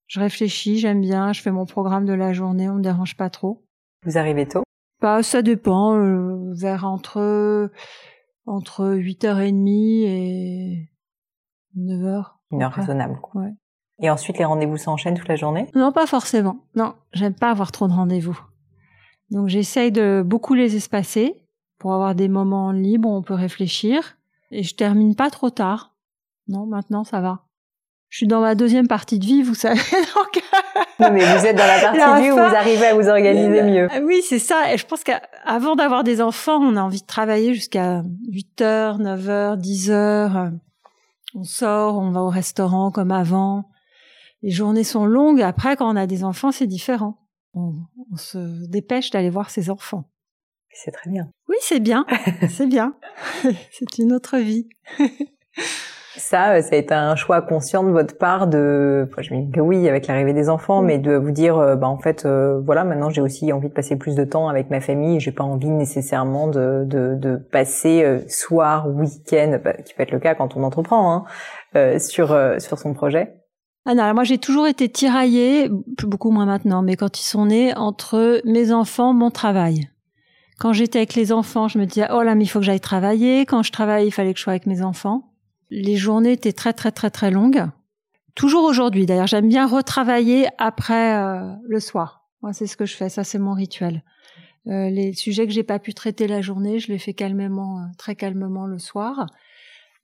[0.09, 3.31] Je réfléchis, j'aime bien, je fais mon programme de la journée, on me dérange pas
[3.31, 3.63] trop.
[4.05, 4.63] Vous arrivez tôt?
[5.01, 5.97] Bah, ça dépend.
[5.97, 7.71] euh, vers entre
[8.47, 10.89] entre 8h30 et
[11.77, 12.25] 9h.
[12.51, 13.19] Une heure raisonnable.
[13.21, 13.43] quoi.
[13.43, 13.53] Ouais.
[14.01, 15.69] Et ensuite, les rendez-vous s'enchaînent toute la journée?
[15.75, 16.65] Non, pas forcément.
[16.75, 18.41] Non, j'aime pas avoir trop de rendez-vous.
[19.31, 21.35] Donc j'essaye de beaucoup les espacer
[21.79, 24.17] pour avoir des moments libres où on peut réfléchir.
[24.51, 25.95] Et je termine pas trop tard.
[26.47, 27.45] Non, maintenant ça va.
[28.09, 29.81] Je suis dans ma deuxième partie de vie, vous savez.
[30.15, 30.43] Donc
[30.99, 33.63] Non, mais vous êtes dans la partie de vie où vous arrivez à vous organiser
[33.63, 33.89] mieux.
[33.91, 34.73] Ah Oui, c'est ça.
[34.73, 38.99] Et je pense qu'avant d'avoir des enfants, on a envie de travailler jusqu'à 8 heures,
[38.99, 40.51] 9 heures, 10 heures.
[41.35, 43.65] On sort, on va au restaurant comme avant.
[44.43, 45.43] Les journées sont longues.
[45.43, 47.19] Après, quand on a des enfants, c'est différent.
[47.53, 47.75] On,
[48.11, 50.05] on se dépêche d'aller voir ses enfants.
[50.73, 51.29] C'est très bien.
[51.49, 52.07] Oui, c'est bien.
[52.51, 52.95] c'est bien.
[53.71, 54.69] c'est une autre vie.
[56.19, 59.43] Ça, euh, ça a été un choix conscient de votre part de, enfin, je me
[59.43, 62.27] dis que oui, avec l'arrivée des enfants, mais de vous dire, euh, bah en fait,
[62.27, 65.21] euh, voilà, maintenant j'ai aussi envie de passer plus de temps avec ma famille.
[65.21, 70.11] J'ai pas envie nécessairement de de, de passer euh, soir, week-end, bah, qui peut être
[70.11, 71.25] le cas quand on entreprend, hein,
[71.77, 73.35] euh, sur euh, sur son projet.
[73.87, 77.25] Ah non, alors moi j'ai toujours été tiraillée, plus- beaucoup moins maintenant, mais quand ils
[77.25, 79.89] sont nés, entre mes enfants, mon travail.
[80.59, 82.81] Quand j'étais avec les enfants, je me disais, oh là, mais il faut que j'aille
[82.81, 83.47] travailler.
[83.47, 85.23] Quand je travaillais, il fallait que je sois avec mes enfants.
[85.71, 87.66] Les journées étaient très, très, très, très longues.
[88.35, 92.29] Toujours aujourd'hui, d'ailleurs, j'aime bien retravailler après euh, le soir.
[92.43, 94.03] Moi, c'est ce que je fais, ça c'est mon rituel.
[94.69, 97.85] Euh, les sujets que j'ai pas pu traiter la journée, je les fais calmement, euh,
[97.97, 99.27] très calmement le soir.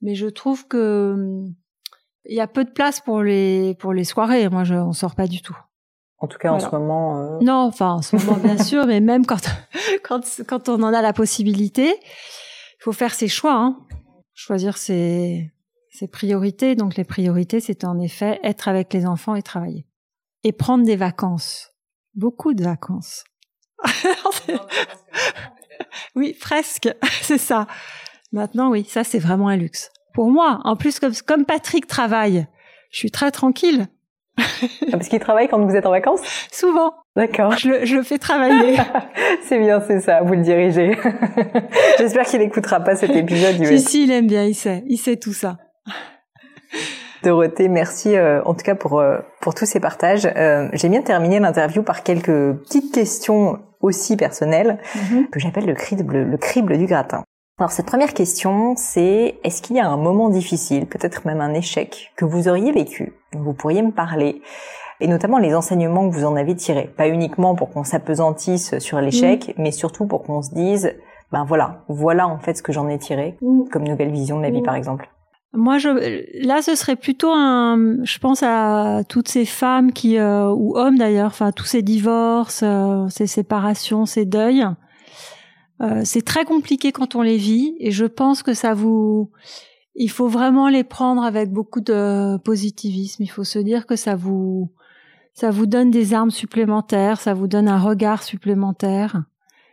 [0.01, 1.53] Mais je trouve que hum,
[2.25, 4.49] il y a peu de place pour les pour les soirées.
[4.49, 5.57] Moi, je on sort pas du tout.
[6.17, 9.01] En tout cas, en ce moment, euh, Non, enfin en ce moment bien sûr, mais
[9.01, 9.47] même quand
[10.03, 13.77] quand quand on en a la possibilité, il faut faire ses choix, hein.
[14.33, 15.51] choisir ses
[15.95, 16.75] ses priorités.
[16.75, 19.85] Donc les priorités, c'est en effet être avec les enfants et travailler
[20.45, 21.73] et prendre des vacances,
[22.13, 23.23] beaucoup de vacances.
[26.15, 26.89] oui, presque,
[27.21, 27.67] c'est ça.
[28.31, 30.61] Maintenant, oui, ça c'est vraiment un luxe pour moi.
[30.63, 32.47] En plus, comme comme Patrick travaille,
[32.91, 33.87] je suis très tranquille.
[34.37, 34.43] ah,
[34.91, 36.21] parce qu'il travaille quand vous êtes en vacances?
[36.51, 37.57] Souvent, D'accord.
[37.57, 38.77] je le, je le fais travailler.
[39.43, 40.21] c'est bien, c'est ça.
[40.21, 40.97] Vous le dirigez.
[41.97, 43.65] J'espère qu'il écoutera pas cet épisode.
[43.65, 45.57] Si, si, il aime bien, il sait, il sait tout ça.
[47.23, 50.27] Dorothée, merci euh, en tout cas pour euh, pour tous ces partages.
[50.35, 54.79] Euh, J'ai bien terminé l'interview par quelques petites questions aussi personnelles
[55.31, 57.23] que j'appelle le crible le crible du gratin.
[57.57, 61.53] Alors cette première question, c'est est-ce qu'il y a un moment difficile, peut-être même un
[61.53, 64.41] échec que vous auriez vécu, vous pourriez me parler?
[64.99, 68.99] Et notamment les enseignements que vous en avez tirés, pas uniquement pour qu'on s'apesantisse sur
[69.01, 70.95] l'échec, mais surtout pour qu'on se dise
[71.31, 73.37] ben voilà, voilà en fait ce que j'en ai tiré
[73.71, 74.65] comme nouvelle vision de la vie Mm.
[74.65, 75.09] par exemple.
[75.55, 78.03] Moi, je, là, ce serait plutôt un.
[78.03, 82.61] Je pense à toutes ces femmes qui, euh, ou hommes d'ailleurs, enfin tous ces divorces,
[82.63, 84.65] euh, ces séparations, ces deuils.
[85.81, 89.31] Euh, c'est très compliqué quand on les vit, et je pense que ça vous.
[89.95, 93.23] Il faut vraiment les prendre avec beaucoup de positivisme.
[93.23, 94.71] Il faut se dire que ça vous,
[95.33, 99.23] ça vous donne des armes supplémentaires, ça vous donne un regard supplémentaire.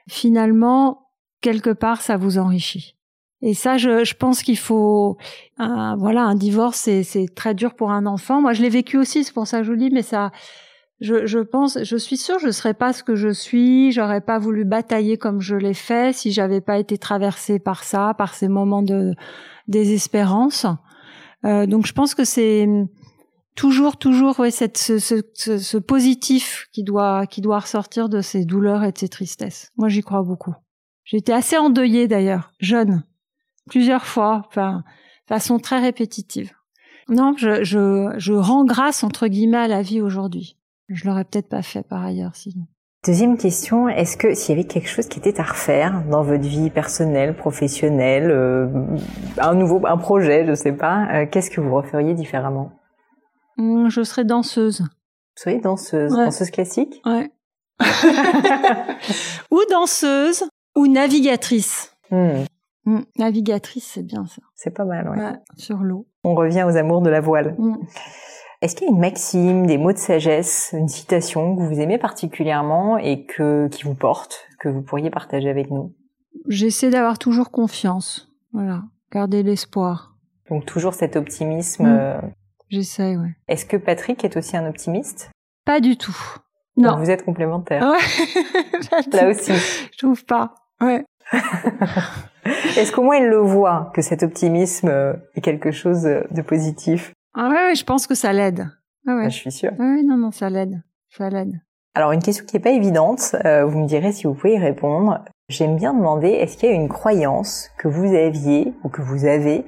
[0.09, 1.09] Finalement,
[1.41, 2.97] quelque part, ça vous enrichit.
[3.43, 5.17] Et ça, je, je pense qu'il faut,
[5.59, 8.41] un- voilà, un divorce, c'est, très dur pour un enfant.
[8.41, 10.31] Moi, je l'ai vécu aussi, c'est pour ça que je vous dis, mais ça,
[11.01, 13.91] je, je pense, je suis sûre, je serais pas ce que je suis.
[13.91, 18.15] J'aurais pas voulu batailler comme je l'ai fait si j'avais pas été traversée par ça,
[18.17, 19.15] par ces moments de
[19.67, 20.67] désespérance.
[21.45, 22.69] Euh, donc, je pense que c'est
[23.57, 28.45] toujours, toujours, ouais, ce, ce, ce, ce positif qui doit, qui doit ressortir de ces
[28.45, 29.73] douleurs et de ces tristesses.
[29.77, 30.55] Moi, j'y crois beaucoup.
[31.13, 33.03] Été assez endeuillée d'ailleurs, jeune
[33.69, 34.83] plusieurs fois, enfin,
[35.29, 36.53] façon très répétitive.
[37.09, 40.57] Non, je, je, je rends grâce entre guillemets à la vie aujourd'hui.
[40.89, 42.67] Je l'aurais peut-être pas fait par ailleurs sinon.
[43.05, 46.45] Deuxième question, est-ce que s'il y avait quelque chose qui était à refaire dans votre
[46.45, 48.69] vie personnelle, professionnelle, euh,
[49.39, 52.71] un nouveau, un projet, je sais pas, euh, qu'est-ce que vous referiez différemment?
[53.59, 54.83] Hum, je serais danseuse.
[54.83, 54.87] Vous
[55.43, 56.27] seriez danseuse, Ouais.
[56.27, 57.03] danseuse classique?
[57.05, 57.29] Ouais.
[59.51, 60.45] ou danseuse
[60.77, 61.95] ou navigatrice.
[62.11, 62.45] Hmm,
[62.87, 64.43] Hum, navigatrice, c'est bien ça.
[64.55, 65.19] C'est pas mal, ouais.
[65.19, 66.07] Ouais, sur l'eau.
[66.25, 67.55] On revient aux amours de la voile.
[67.59, 67.79] Hum.
[68.61, 71.99] Est-ce qu'il y a une maxime, des mots de sagesse, une citation que vous aimez
[71.99, 75.95] particulièrement et que qui vous porte, que vous pourriez partager avec nous?
[76.49, 78.33] J'essaie d'avoir toujours confiance.
[78.53, 80.15] Voilà, garder l'espoir.
[80.49, 81.85] Donc toujours cet optimisme.
[81.85, 81.99] Mm.
[81.99, 82.21] euh,
[82.69, 83.35] J'essaie, ouais.
[83.49, 85.31] Est-ce que Patrick est aussi un optimiste?
[85.65, 86.17] Pas du tout.
[86.77, 86.97] Donc Non.
[86.99, 87.83] Vous êtes complémentaires.
[87.83, 89.03] Ouais.
[89.13, 89.53] Là aussi.
[89.93, 90.55] Je trouve pas.
[90.81, 91.05] Ouais.
[92.45, 97.13] Est-ce qu'au moins il le voit, que cet optimisme euh, est quelque chose de positif?
[97.35, 98.69] Ah ouais, ouais, je pense que ça l'aide.
[99.07, 99.23] Ah ouais.
[99.27, 99.73] Ah, Je suis sûre.
[99.79, 100.83] Ah oui, non, non, ça l'aide.
[101.11, 101.61] Ça l'aide.
[101.95, 104.59] Alors une question qui n'est pas évidente, euh, vous me direz si vous pouvez y
[104.59, 105.23] répondre.
[105.51, 109.27] J'aime bien demander, est-ce qu'il y a une croyance que vous aviez ou que vous
[109.27, 109.67] avez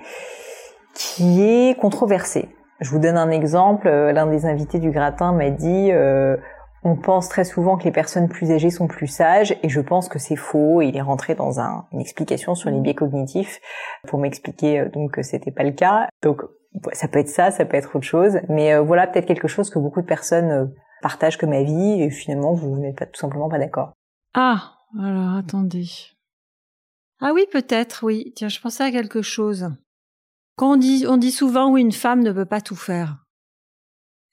[0.95, 2.49] qui est controversée?
[2.81, 3.89] Je vous donne un exemple.
[3.89, 6.37] Euh, l'un des invités du gratin m'a dit euh,
[6.85, 10.09] on pense très souvent que les personnes plus âgées sont plus sages et je pense
[10.09, 10.83] que c'est faux.
[10.83, 13.61] Il est rentré dans un, une explication sur les biais cognitifs
[14.07, 16.09] pour m'expliquer donc que c'était pas le cas.
[16.23, 16.43] Donc
[16.93, 19.79] ça peut être ça, ça peut être autre chose, mais voilà peut-être quelque chose que
[19.79, 20.73] beaucoup de personnes
[21.03, 23.93] partage comme avis et finalement vous n'êtes pas tout simplement pas d'accord.
[24.35, 25.87] Ah, alors attendez.
[27.21, 28.33] Ah oui, peut-être, oui.
[28.37, 29.71] Tiens, je pensais à quelque chose.
[30.57, 33.24] Quand on dit, on dit souvent oui, une femme ne peut pas tout faire.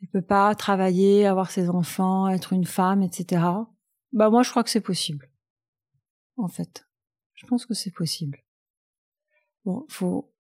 [0.02, 3.44] Elle peut pas travailler, avoir ses enfants, être une femme, etc.
[4.14, 5.30] Bah moi, je crois que c'est possible.
[6.38, 6.88] En fait,
[7.36, 8.40] je pense que c'est possible.
[9.66, 10.32] Bon, faut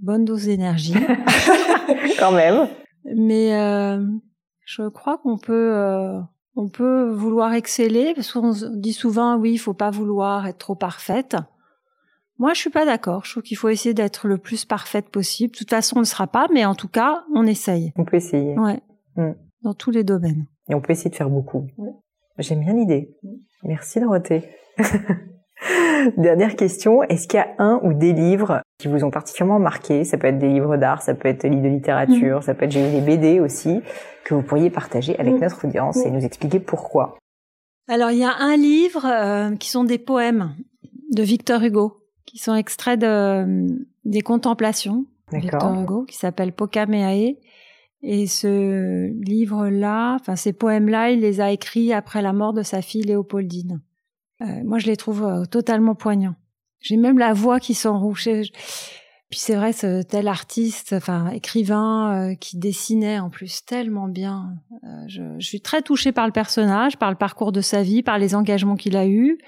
[0.00, 0.94] bonne dose d'énergie.
[2.18, 2.68] Quand même.
[3.04, 4.04] Mais euh,
[4.64, 6.20] je crois qu'on peut euh,
[6.56, 10.74] on peut vouloir exceller parce qu'on dit souvent oui, il faut pas vouloir être trop
[10.74, 11.36] parfaite.
[12.38, 13.26] Moi, je suis pas d'accord.
[13.26, 15.52] Je trouve qu'il faut essayer d'être le plus parfaite possible.
[15.52, 17.92] De toute façon, on ne sera pas, mais en tout cas, on essaye.
[17.96, 18.58] On peut essayer.
[18.58, 18.80] Ouais.
[19.20, 19.34] Mm.
[19.62, 20.46] Dans tous les domaines.
[20.68, 21.66] Et on peut essayer de faire beaucoup.
[22.38, 23.14] J'aime bien l'idée.
[23.62, 24.48] Merci Dorothée.
[26.16, 30.04] Dernière question, est-ce qu'il y a un ou des livres qui vous ont particulièrement marqué?
[30.04, 32.42] Ça peut être des livres d'art, ça peut être des livres de littérature, mm.
[32.42, 33.82] ça peut être des BD aussi,
[34.24, 35.40] que vous pourriez partager avec mm.
[35.40, 36.14] notre audience et mm.
[36.14, 37.18] nous expliquer pourquoi.
[37.88, 40.54] Alors il y a un livre euh, qui sont des poèmes
[41.12, 43.66] de Victor Hugo, qui sont extraits de,
[44.06, 47.36] des contemplations de Victor Hugo, qui s'appelle Pokameae.
[48.02, 52.80] Et ce livre-là, enfin ces poèmes-là, il les a écrits après la mort de sa
[52.80, 53.80] fille Léopoldine.
[54.42, 56.36] Euh, moi, je les trouve euh, totalement poignants.
[56.80, 58.24] J'ai même la voix qui s'enrouge.
[58.24, 64.54] Puis c'est vrai, ce tel artiste, enfin écrivain, euh, qui dessinait en plus tellement bien.
[65.06, 68.18] je, je, suis très touchée par le personnage, par le parcours de sa vie, par
[68.18, 69.38] les engagements qu'il a eus,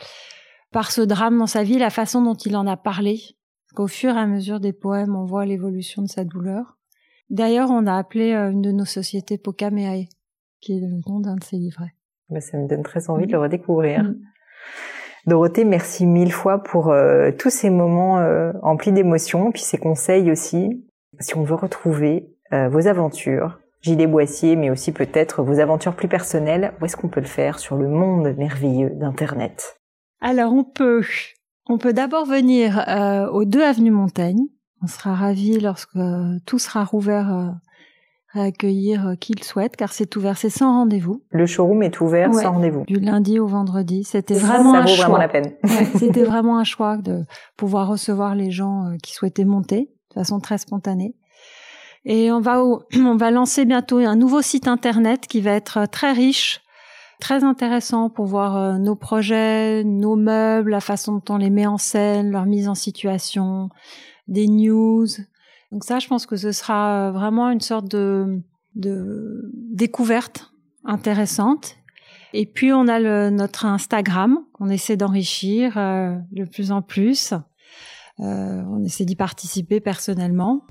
[0.72, 3.22] par ce drame dans sa vie, la façon dont il en a parlé.
[3.74, 6.76] Qu'au fur et à mesure des poèmes, on voit l'évolution de sa douleur.
[7.32, 10.06] D'ailleurs, on a appelé une de nos sociétés Pokameae,
[10.60, 11.94] qui est le nom d'un de ses livrets.
[12.28, 14.04] Mais ça me donne très envie de le redécouvrir.
[14.04, 14.20] Mm.
[15.26, 20.30] Dorothée, merci mille fois pour euh, tous ces moments euh, emplis d'émotions, puis ces conseils
[20.30, 20.84] aussi.
[21.20, 26.08] Si on veut retrouver euh, vos aventures, Gilet Boissier, mais aussi peut-être vos aventures plus
[26.08, 29.78] personnelles, où est-ce qu'on peut le faire sur le monde merveilleux d'Internet?
[30.20, 31.02] Alors on peut,
[31.66, 32.84] on peut d'abord venir
[33.32, 34.46] aux deux avenues Montaigne.
[34.82, 35.98] On sera ravis lorsque
[36.46, 37.54] tout sera rouvert
[38.34, 41.22] à accueillir euh, qui le souhaite, car c'est ouvert, c'est sans rendez-vous.
[41.30, 42.84] Le showroom est ouvert sans rendez-vous.
[42.86, 44.04] Du lundi au vendredi.
[44.04, 45.52] C'était vraiment ça vaut vraiment la peine.
[45.96, 47.24] C'était vraiment un choix de
[47.56, 51.14] pouvoir recevoir les gens euh, qui souhaitaient monter de façon très spontanée.
[52.04, 52.62] Et on va,
[52.96, 56.62] on va lancer bientôt un nouveau site internet qui va être très riche,
[57.20, 61.66] très intéressant pour voir euh, nos projets, nos meubles, la façon dont on les met
[61.66, 63.68] en scène, leur mise en situation,
[64.28, 65.06] des news,
[65.72, 68.42] donc ça, je pense que ce sera euh, vraiment une sorte de,
[68.74, 70.52] de découverte
[70.84, 71.76] intéressante.
[72.34, 77.32] Et puis on a le, notre Instagram qu'on essaie d'enrichir euh, de plus en plus.
[78.20, 80.62] Euh, on essaie d'y participer personnellement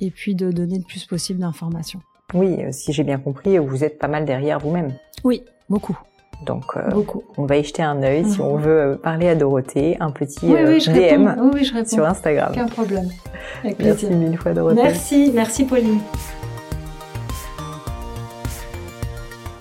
[0.00, 2.00] et puis de donner le plus possible d'informations.
[2.34, 4.94] Oui, si j'ai bien compris, vous êtes pas mal derrière vous-même.
[5.24, 5.98] Oui, beaucoup.
[6.42, 7.02] Donc, euh,
[7.36, 10.54] on va y jeter un œil si on veut euh, parler à Dorothée, un petit
[10.54, 12.52] euh, DM sur Instagram.
[12.52, 13.08] Aucun problème.
[13.78, 14.82] merci mille fois, Dorothée.
[14.82, 16.00] Merci, merci Pauline.